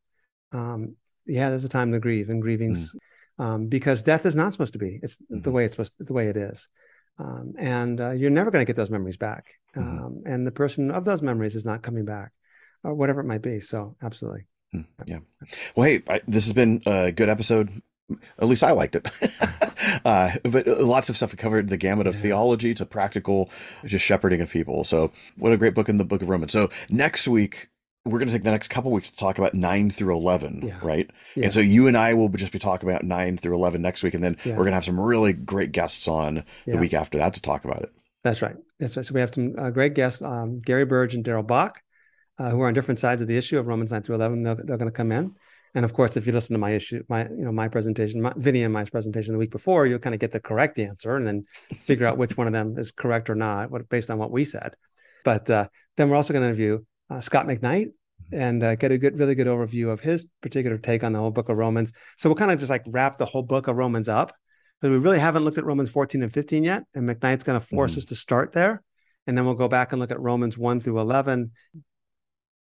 [0.52, 2.94] um, yeah, there's a time to grieve, and grieving's
[3.38, 5.00] um, because death is not supposed to be.
[5.02, 5.52] It's the Mhm.
[5.52, 6.68] way it's supposed the way it is.
[7.18, 9.46] Um, and uh, you're never going to get those memories back.
[9.76, 9.82] Mhm.
[10.04, 12.32] Um, and the person of those memories is not coming back,
[12.84, 13.60] or whatever it might be.
[13.60, 14.46] So, absolutely.
[14.74, 15.18] Mm, yeah
[15.76, 17.82] well hey I, this has been a good episode
[18.38, 19.06] at least i liked it
[20.04, 22.20] uh, but lots of stuff we covered the gamut of Yeah.
[22.22, 23.50] theology to practical
[23.84, 26.70] just shepherding of people so what a great book in the book of romans so
[26.90, 27.68] next week
[28.04, 30.78] we're going to take the next couple weeks to talk about 9 through 11 Yeah.
[30.82, 31.44] right Yeah.
[31.44, 34.14] And so you and I will just be talking about 9 through 11 next week.
[34.14, 34.54] And then Yeah.
[34.54, 37.64] we're going to have some really great guests on the week after that to talk
[37.64, 37.92] about it.
[38.24, 38.56] That's right.
[38.80, 39.06] That's right.
[39.06, 41.80] So we have some uh, great guests, um, Gary Burge and Darrell Bock,
[42.40, 44.42] uh, who are on different sides of the issue of Romans 9 through 11.
[44.42, 45.36] They're, they're going to come in.
[45.74, 48.32] And of course, if you listen to my issue, my, you know, my presentation, my,
[48.36, 51.26] Vinnie and my presentation the week before, you'll kind of get the correct answer and
[51.26, 51.44] then
[51.74, 54.44] figure out which one of them is correct or not, what, based on what we
[54.44, 54.74] said.
[55.24, 57.88] But uh, then we're also going to interview uh, Scot McKnight
[58.30, 61.30] and uh, get a good, really good overview of his particular take on the whole
[61.30, 61.92] book of Romans.
[62.18, 64.34] So we'll kind of just like wrap the whole book of Romans up
[64.80, 66.84] because we really haven't looked at Romans 14 and 15 yet.
[66.94, 67.98] And McKnight's going to force Mhm.
[67.98, 68.82] us to start there.
[69.26, 71.52] And then we'll go back and look at Romans 1 through 11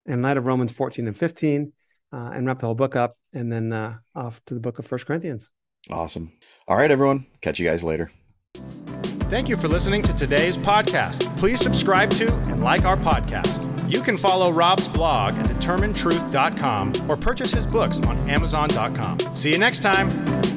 [0.07, 1.73] in light of Romans 14 and 15
[2.13, 4.87] uh, and wrap the whole book up and then uh, off to the book of
[4.87, 5.51] First Corinthians.
[5.91, 6.33] Awesome.
[6.69, 7.27] All right, everyone.
[7.41, 8.11] Catch you guys later.
[8.55, 11.37] Thank you for listening to today's podcast.
[11.37, 13.93] Please subscribe to and like our podcast.
[13.93, 19.19] You can follow Rob's blog at determinetruth.com or purchase his books on amazon.com.
[19.35, 20.56] See you next time.